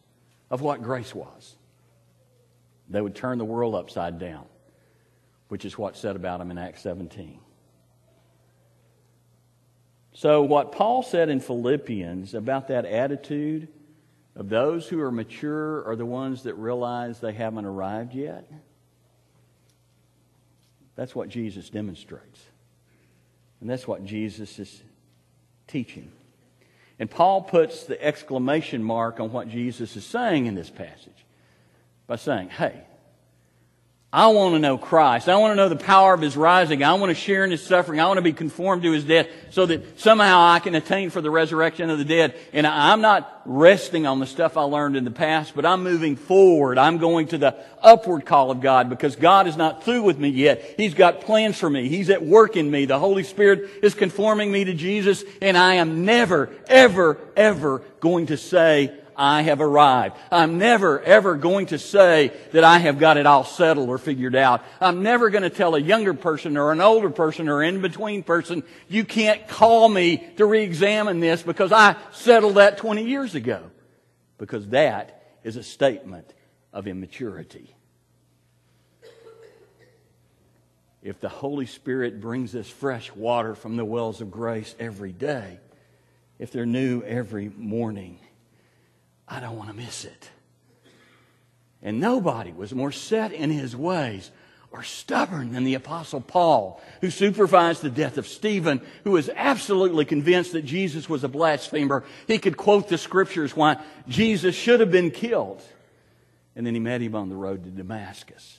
of 0.51 0.61
what 0.61 0.83
grace 0.83 1.15
was, 1.15 1.57
they 2.89 3.01
would 3.01 3.15
turn 3.15 3.39
the 3.39 3.45
world 3.45 3.75
upside 3.75 4.19
down, 4.19 4.45
which 5.49 5.65
is 5.65 5.77
what's 5.77 6.01
said 6.01 6.17
about 6.17 6.41
him 6.41 6.51
in 6.51 6.59
Acts 6.59 6.83
17. 6.83 7.41
So, 10.13 10.43
what 10.43 10.73
Paul 10.73 11.03
said 11.03 11.29
in 11.29 11.39
Philippians 11.39 12.35
about 12.35 12.69
that 12.69 12.85
attitude 12.85 13.69
of 14.35 14.49
those 14.49 14.89
who 14.89 15.01
are 15.01 15.13
mature 15.13 15.85
are 15.87 15.97
the 15.97 16.07
ones 16.07 16.43
that 16.43 16.55
realize 16.55 17.21
they 17.21 17.33
haven't 17.33 17.65
arrived 17.65 18.15
yet, 18.15 18.51
that's 20.99 21.15
what 21.15 21.29
Jesus 21.29 21.71
demonstrates. 21.71 22.43
And 23.61 23.71
that's 23.71 23.87
what 23.87 24.05
Jesus 24.05 24.59
is 24.59 24.83
teaching. 25.69 26.11
And 26.99 27.09
Paul 27.09 27.43
puts 27.43 27.85
the 27.85 28.05
exclamation 28.05 28.83
mark 28.83 29.21
on 29.21 29.31
what 29.31 29.49
Jesus 29.49 29.95
is 29.95 30.05
saying 30.05 30.47
in 30.47 30.57
this 30.57 30.71
passage 30.71 31.25
by 32.09 32.17
saying, 32.17 32.49
hey, 32.49 32.83
I 34.11 34.29
want 34.29 34.55
to 34.55 34.59
know 34.59 34.79
Christ. 34.79 35.29
I 35.29 35.37
want 35.37 35.53
to 35.53 35.55
know 35.57 35.69
the 35.69 35.77
power 35.77 36.15
of 36.15 36.23
His 36.23 36.35
rising. 36.35 36.83
I 36.83 36.95
want 36.95 37.11
to 37.11 37.15
share 37.15 37.45
in 37.45 37.51
His 37.51 37.63
suffering. 37.63 38.01
I 38.01 38.07
want 38.07 38.17
to 38.17 38.23
be 38.23 38.33
conformed 38.33 38.83
to 38.85 38.93
His 38.93 39.05
death 39.05 39.27
so 39.51 39.67
that 39.67 40.01
somehow 40.01 40.41
I 40.41 40.61
can 40.61 40.75
attain 40.75 41.11
for 41.11 41.21
the 41.21 41.31
resurrection 41.31 41.91
of 41.91 41.99
the 41.99 42.07
dead. 42.07 42.35
And 42.55 42.67
I'm 42.67 43.03
not 43.03 43.43
resting 43.45 44.07
on 44.07 44.19
the 44.19 44.27
stuff 44.27 44.57
I 44.57 44.63
learned 44.63 44.97
in 44.97 45.05
the 45.05 45.11
past, 45.11 45.55
but 45.55 45.67
I'm 45.67 45.83
moving 45.83 46.17
forward. 46.17 46.79
I'm 46.79 46.97
going 46.97 47.29
to 47.29 47.39
the 47.39 47.55
upward 47.83 48.25
call 48.25 48.51
of 48.51 48.63
God 48.63 48.89
because 48.89 49.15
God 49.15 49.47
is 49.47 49.59
not 49.59 49.85
through 49.85 50.05
with 50.05 50.19
me 50.19 50.31
yet. 50.31 50.77
He's 50.79 50.95
got 50.95 51.21
plans 51.21 51.59
for 51.59 51.69
me. 51.69 51.91
He's 51.91 52.09
at 52.09 52.25
work 52.25 52.57
in 52.57 52.71
me. 52.71 52.87
The 52.87 52.99
Holy 52.99 53.25
Spirit 53.25 53.69
is 53.83 53.93
conforming 53.93 54.51
me 54.51 54.65
to 54.65 54.73
Jesus 54.73 55.23
and 55.43 55.55
I 55.55 55.75
am 55.75 56.07
never, 56.07 56.49
ever, 56.67 57.19
ever 57.37 57.83
going 58.01 58.29
to 58.29 58.39
say, 58.39 58.99
I 59.19 59.43
have 59.43 59.61
arrived. 59.61 60.17
I'm 60.31 60.59
never 60.59 61.01
ever 61.01 61.35
going 61.35 61.67
to 61.67 61.79
say 61.79 62.33
that 62.53 62.63
I 62.63 62.79
have 62.79 63.01
got 63.01 63.17
it 63.17 63.27
all 63.27 63.43
settled 63.43 63.89
or 63.89 63.99
figured 63.99 64.37
out. 64.37 64.63
I'm 64.81 65.03
never 65.03 65.29
going 65.29 65.43
to 65.43 65.51
tell 65.51 65.75
a 65.75 65.81
younger 65.81 66.15
person 66.15 66.57
or 66.57 66.71
an 66.71 66.81
older 66.81 67.11
person 67.11 67.49
or 67.49 67.61
in 67.61 67.83
between 67.83 68.23
person, 68.23 68.63
you 68.89 69.05
can't 69.05 69.49
call 69.49 69.89
me 69.89 70.25
to 70.37 70.47
re-examine 70.47 71.19
this 71.19 71.43
because 71.43 71.73
I 71.73 71.97
settled 72.13 72.55
that 72.55 72.79
20 72.79 73.05
years 73.05 73.35
ago. 73.35 73.71
Because 74.39 74.69
that 74.69 75.21
is 75.43 75.57
a 75.57 75.65
statement 75.65 76.33
of 76.73 76.87
immaturity. 76.87 77.75
If 81.03 81.21
the 81.21 81.29
Holy 81.29 81.67
Spirit 81.67 82.21
brings 82.21 82.55
us 82.55 82.69
fresh 82.69 83.13
water 83.13 83.57
from 83.57 83.77
the 83.77 83.85
wells 83.85 84.21
of 84.21 84.31
grace 84.31 84.77
every 84.79 85.13
day, 85.13 85.59
if 86.39 86.53
they're 86.53 86.67
new 86.67 87.03
every 87.03 87.49
morning, 87.49 88.21
I 89.29 89.41
don't 89.41 89.57
want 89.57 89.71
to 89.71 89.77
miss 89.77 90.05
it. 90.05 90.31
And 91.83 92.01
nobody 92.01 92.53
was 92.53 92.75
more 92.75 92.93
set 92.93 93.33
in 93.33 93.51
his 93.51 93.77
ways 93.77 94.31
or 94.71 94.83
stubborn 94.83 95.53
than 95.53 95.65
the 95.65 95.75
Apostle 95.75 96.21
Paul, 96.21 96.81
who 97.01 97.11
supervised 97.11 97.81
the 97.81 97.91
death 97.91 98.19
of 98.19 98.27
Stephen, 98.27 98.83
who 99.05 99.13
was 99.13 99.31
absolutely 99.35 100.05
convinced 100.05 100.53
that 100.53 100.65
Jesus 100.65 101.09
was 101.09 101.25
a 101.25 101.29
blasphemer. 101.29 102.05
He 102.27 102.39
could 102.39 102.57
quote 102.57 102.89
the 102.89 102.99
scriptures 102.99 103.57
why 103.57 103.83
Jesus 104.09 104.55
should 104.55 104.81
have 104.81 104.91
been 104.91 105.11
killed. 105.11 105.63
And 106.55 106.67
then 106.67 106.75
he 106.75 106.81
met 106.81 107.01
him 107.01 107.15
on 107.15 107.29
the 107.29 107.37
road 107.37 107.65
to 107.65 107.71
Damascus. 107.71 108.59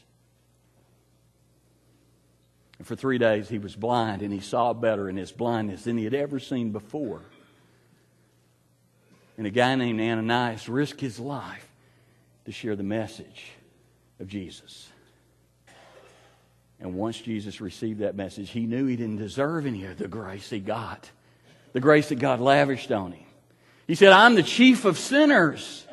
And 2.80 2.88
for 2.88 2.96
three 2.96 3.18
days 3.18 3.50
he 3.50 3.60
was 3.60 3.76
blind, 3.76 4.22
and 4.22 4.34
he 4.34 4.40
saw 4.40 4.74
better 4.74 5.10
in 5.10 5.18
his 5.18 5.32
blindness 5.32 5.84
than 5.84 5.98
he 5.98 6.06
had 6.06 6.14
ever 6.14 6.40
seen 6.40 6.72
before 6.72 7.22
and 9.40 9.48
a 9.48 9.52
guy 9.52 9.74
named 9.76 10.02
Ananias 10.02 10.68
risked 10.68 11.00
his 11.00 11.18
life 11.18 11.66
to 12.44 12.52
share 12.52 12.76
the 12.76 12.84
message 12.84 13.46
of 14.20 14.28
Jesus. 14.28 14.90
And 16.82 16.96
once 16.96 17.22
Jesus 17.22 17.62
received 17.62 18.02
that 18.02 18.16
message, 18.16 18.50
he 18.50 18.66
knew 18.66 18.86
he 18.86 18.98
didn't 18.98 19.16
deserve 19.16 19.66
any 19.66 19.86
of 19.86 19.98
the 19.98 20.10
grace 20.10 20.50
he 20.50 20.60
got, 20.60 21.10
the 21.72 21.80
grace 21.80 22.10
that 22.10 22.20
God 22.20 22.42
lavished 22.42 22.92
on 22.92 23.14
him. 23.14 23.26
He 23.88 23.96
said, 23.96 24.12
I'm 24.12 24.36
the 24.36 24.44
chief 24.44 24.84
of 24.84 25.00
sinners, 25.00 25.88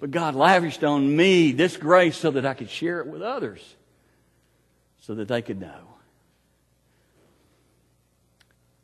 but 0.00 0.10
God 0.10 0.34
lavished 0.34 0.82
on 0.82 1.14
me 1.14 1.52
this 1.52 1.76
grace 1.76 2.16
so 2.16 2.30
that 2.30 2.46
I 2.46 2.54
could 2.54 2.70
share 2.70 3.00
it 3.00 3.08
with 3.08 3.20
others, 3.20 3.62
so 5.00 5.14
that 5.16 5.28
they 5.28 5.42
could 5.42 5.60
know. 5.60 5.82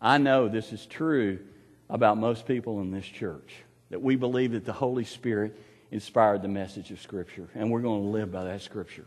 I 0.02 0.18
know 0.18 0.48
this 0.48 0.74
is 0.74 0.84
true 0.84 1.38
about 1.88 2.18
most 2.18 2.46
people 2.46 2.82
in 2.82 2.90
this 2.90 3.06
church 3.06 3.54
that 3.90 4.02
we 4.02 4.16
believe 4.16 4.52
that 4.52 4.64
the 4.64 4.72
Holy 4.72 5.04
Spirit 5.04 5.58
inspired 5.90 6.42
the 6.42 6.48
message 6.48 6.90
of 6.90 7.00
Scripture, 7.00 7.48
and 7.54 7.70
we're 7.70 7.80
going 7.80 8.02
to 8.02 8.08
live 8.08 8.32
by 8.32 8.44
that 8.44 8.62
Scripture. 8.62 9.06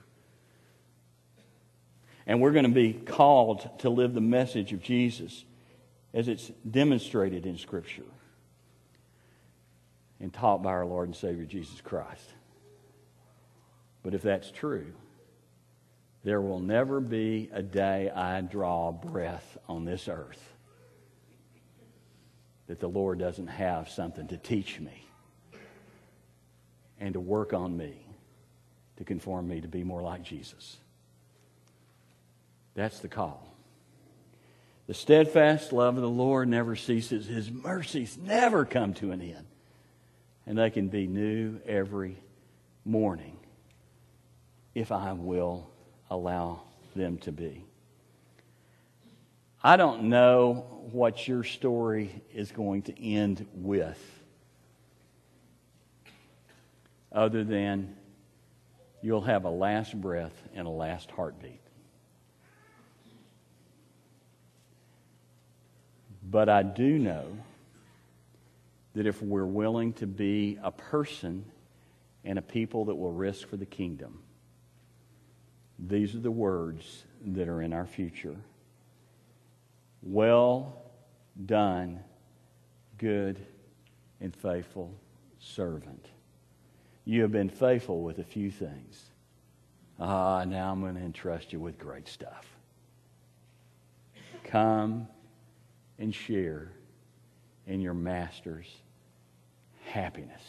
And 2.25 2.41
we're 2.41 2.51
going 2.51 2.65
to 2.65 2.71
be 2.71 2.93
called 2.93 3.67
to 3.79 3.89
live 3.89 4.13
the 4.13 4.21
message 4.21 4.71
of 4.71 4.81
Jesus 4.81 5.43
as 6.13 6.27
it's 6.27 6.51
demonstrated 6.69 7.45
in 7.45 7.57
Scripture 7.57 8.03
and 10.19 10.31
taught 10.31 10.61
by 10.61 10.69
our 10.69 10.85
Lord 10.85 11.07
and 11.07 11.15
Savior 11.15 11.45
Jesus 11.45 11.81
Christ. 11.81 12.33
But 14.03 14.13
if 14.13 14.21
that's 14.21 14.51
true, 14.51 14.93
there 16.23 16.41
will 16.41 16.59
never 16.59 16.99
be 16.99 17.49
a 17.51 17.63
day 17.63 18.09
I 18.09 18.41
draw 18.41 18.91
breath 18.91 19.57
on 19.67 19.85
this 19.85 20.07
earth 20.07 20.53
that 22.69 22.79
the 22.79 22.87
Lord 22.87 23.17
doesn't 23.17 23.47
have 23.47 23.89
something 23.89 24.27
to 24.27 24.37
teach 24.37 24.79
me 24.79 25.03
and 26.99 27.13
to 27.13 27.19
work 27.19 27.51
on 27.51 27.75
me 27.75 28.05
to 28.97 29.03
conform 29.03 29.47
me 29.47 29.59
to 29.59 29.67
be 29.67 29.83
more 29.83 30.03
like 30.03 30.21
Jesus. 30.21 30.77
That's 32.75 32.99
the 32.99 33.07
call. 33.07 33.43
The 34.85 34.93
steadfast 34.93 35.73
love 35.73 35.95
of 35.95 36.03
the 36.03 36.09
Lord 36.09 36.47
never 36.47 36.75
ceases. 36.75 37.25
His 37.25 37.49
mercies 37.49 38.19
never 38.21 38.65
come 38.65 38.93
to 38.95 39.13
an 39.13 39.21
end. 39.21 39.47
And 40.45 40.55
they 40.55 40.69
can 40.69 40.89
be 40.89 41.07
new 41.07 41.59
every 41.65 42.17
morning 42.85 43.35
if 44.75 44.91
I 44.91 45.13
will 45.13 45.67
allow 46.11 46.61
them 46.95 47.17
to 47.19 47.31
be. 47.31 47.65
I 49.63 49.75
don't 49.75 50.03
know 50.03 50.78
what 50.93 51.27
your 51.27 51.43
story 51.43 52.21
is 52.33 52.51
going 52.51 52.83
to 52.83 53.03
end 53.03 53.45
with, 53.53 53.99
other 57.11 57.43
than 57.43 57.95
you'll 59.01 59.21
have 59.21 59.45
a 59.45 59.49
last 59.49 59.99
breath 59.99 60.33
and 60.53 60.67
a 60.67 60.71
last 60.71 61.09
heartbeat. 61.11 61.61
But 66.23 66.49
I 66.49 66.63
do 66.63 66.99
know 66.99 67.25
that 68.93 69.07
if 69.07 69.21
we're 69.21 69.45
willing 69.45 69.93
to 69.93 70.07
be 70.07 70.59
a 70.61 70.71
person 70.71 71.45
and 72.23 72.37
a 72.37 72.41
people 72.41 72.85
that 72.85 72.95
will 72.95 73.13
risk 73.13 73.47
for 73.47 73.57
the 73.57 73.65
kingdom, 73.65 74.19
these 75.79 76.13
are 76.13 76.19
the 76.19 76.29
words 76.29 77.05
that 77.25 77.47
are 77.47 77.61
in 77.61 77.73
our 77.73 77.85
future. 77.85 78.35
Well 80.01 80.78
done, 81.45 81.99
good 82.97 83.39
and 84.21 84.35
faithful 84.35 84.93
servant. 85.39 86.07
You 87.05 87.21
have 87.21 87.31
been 87.31 87.49
faithful 87.49 88.01
with 88.01 88.19
a 88.19 88.23
few 88.23 88.51
things. 88.51 89.03
Ah, 89.99 90.43
now 90.45 90.71
I'm 90.71 90.81
going 90.81 90.95
to 90.95 91.01
entrust 91.01 91.51
you 91.53 91.59
with 91.59 91.77
great 91.77 92.07
stuff. 92.07 92.45
Come 94.43 95.07
and 95.97 96.13
share 96.13 96.71
in 97.67 97.81
your 97.81 97.93
master's 97.93 98.67
happiness. 99.85 100.41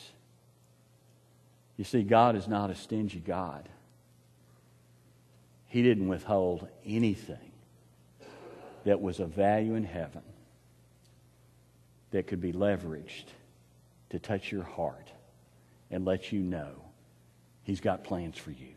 You 1.76 1.85
see, 1.85 2.03
God 2.03 2.37
is 2.37 2.46
not 2.46 2.70
a 2.70 2.74
stingy 2.74 3.20
God. 3.20 3.68
He 5.66 5.83
didn't 5.83 6.09
withhold 6.09 6.68
anything 6.85 7.53
that 8.85 9.00
was 9.00 9.21
of 9.21 9.31
value 9.31 9.75
in 9.75 9.85
heaven 9.85 10.23
that 12.11 12.27
could 12.27 12.40
be 12.40 12.52
leveraged 12.52 13.27
to 14.11 14.19
touch 14.19 14.50
your 14.50 14.65
heart 14.65 15.11
and 15.90 16.04
let 16.04 16.33
you 16.33 16.40
know 16.40 16.71
He's 17.63 17.81
got 17.81 18.04
plans 18.04 18.37
for 18.37 18.50
you. 18.50 18.75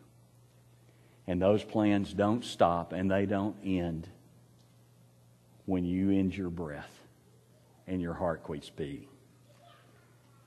And 1.26 1.42
those 1.42 1.64
plans 1.64 2.14
don't 2.14 2.44
stop 2.44 2.92
and 2.92 3.10
they 3.10 3.26
don't 3.26 3.56
end 3.64 4.08
when 5.66 5.86
you 5.86 6.12
end 6.12 6.36
your 6.36 6.50
breath 6.50 6.92
and 7.88 8.02
your 8.02 8.14
heart 8.14 8.44
quits 8.44 8.70
beating. 8.70 9.08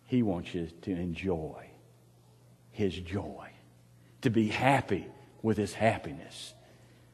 He 0.05 0.22
wants 0.22 0.55
you 0.55 0.68
to 0.82 0.91
enjoy 0.93 1.66
His 2.70 2.95
joy, 2.95 3.49
to 4.20 4.30
be 4.30 4.49
happy 4.49 5.07
with 5.43 5.57
His 5.57 5.74
happiness 5.74 6.55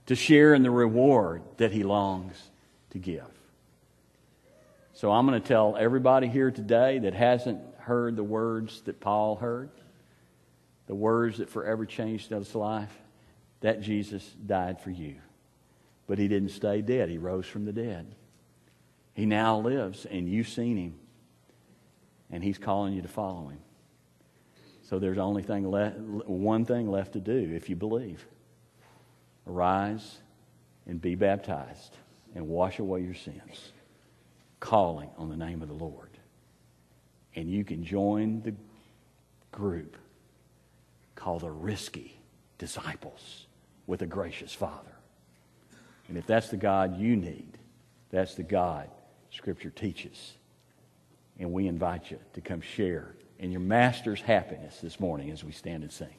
to 0.06 0.16
share 0.16 0.54
in 0.54 0.62
the 0.62 0.70
reward 0.70 1.42
that 1.58 1.72
he 1.72 1.82
longs 1.82 2.50
to 2.90 2.98
give. 2.98 3.24
So 4.94 5.10
I'm 5.10 5.26
going 5.26 5.40
to 5.40 5.46
tell 5.46 5.76
everybody 5.76 6.28
here 6.28 6.50
today 6.50 6.98
that 7.00 7.14
hasn't 7.14 7.60
heard 7.78 8.16
the 8.16 8.24
words 8.24 8.82
that 8.82 9.00
Paul 9.00 9.36
heard, 9.36 9.70
the 10.86 10.94
words 10.94 11.38
that 11.38 11.48
forever 11.48 11.86
changed 11.86 12.30
his 12.30 12.54
life, 12.54 12.92
that 13.60 13.80
Jesus 13.80 14.28
died 14.46 14.80
for 14.80 14.90
you. 14.90 15.16
But 16.06 16.18
he 16.18 16.28
didn't 16.28 16.50
stay 16.50 16.82
dead, 16.82 17.08
he 17.08 17.18
rose 17.18 17.46
from 17.46 17.64
the 17.64 17.72
dead. 17.72 18.14
He 19.14 19.26
now 19.26 19.58
lives, 19.58 20.04
and 20.06 20.28
you've 20.28 20.48
seen 20.48 20.76
him, 20.76 20.94
and 22.30 22.42
he's 22.42 22.58
calling 22.58 22.94
you 22.94 23.02
to 23.02 23.08
follow 23.08 23.48
him. 23.48 23.60
So 24.82 24.98
there's 24.98 25.18
only 25.18 25.42
thing 25.42 25.70
le- 25.70 25.90
one 25.90 26.64
thing 26.64 26.90
left 26.90 27.14
to 27.14 27.20
do 27.20 27.52
if 27.54 27.70
you 27.70 27.76
believe. 27.76 28.26
Arise 29.46 30.18
and 30.86 31.00
be 31.00 31.14
baptized 31.14 31.96
and 32.34 32.48
wash 32.48 32.78
away 32.78 33.00
your 33.00 33.14
sins, 33.14 33.72
calling 34.62 35.10
on 35.18 35.28
the 35.28 35.36
name 35.36 35.60
of 35.60 35.66
the 35.66 35.74
Lord. 35.74 36.08
And 37.34 37.50
you 37.50 37.64
can 37.64 37.84
join 37.84 38.42
the 38.42 38.54
group 39.50 39.96
called 41.16 41.42
the 41.42 41.50
risky 41.50 42.16
disciples 42.58 43.46
with 43.88 44.02
a 44.02 44.06
gracious 44.06 44.54
Father. 44.54 44.94
And 46.08 46.16
if 46.16 46.26
that's 46.26 46.48
the 46.48 46.56
God 46.56 46.96
you 46.96 47.16
need, 47.16 47.58
that's 48.12 48.36
the 48.36 48.44
God 48.44 48.88
Scripture 49.32 49.70
teaches. 49.70 50.34
And 51.40 51.52
we 51.52 51.66
invite 51.66 52.12
you 52.12 52.18
to 52.34 52.40
come 52.40 52.60
share 52.60 53.16
in 53.40 53.50
your 53.50 53.60
Master's 53.60 54.20
happiness 54.20 54.78
this 54.80 55.00
morning 55.00 55.32
as 55.32 55.42
we 55.42 55.50
stand 55.50 55.82
and 55.82 55.92
sing. 55.92 56.14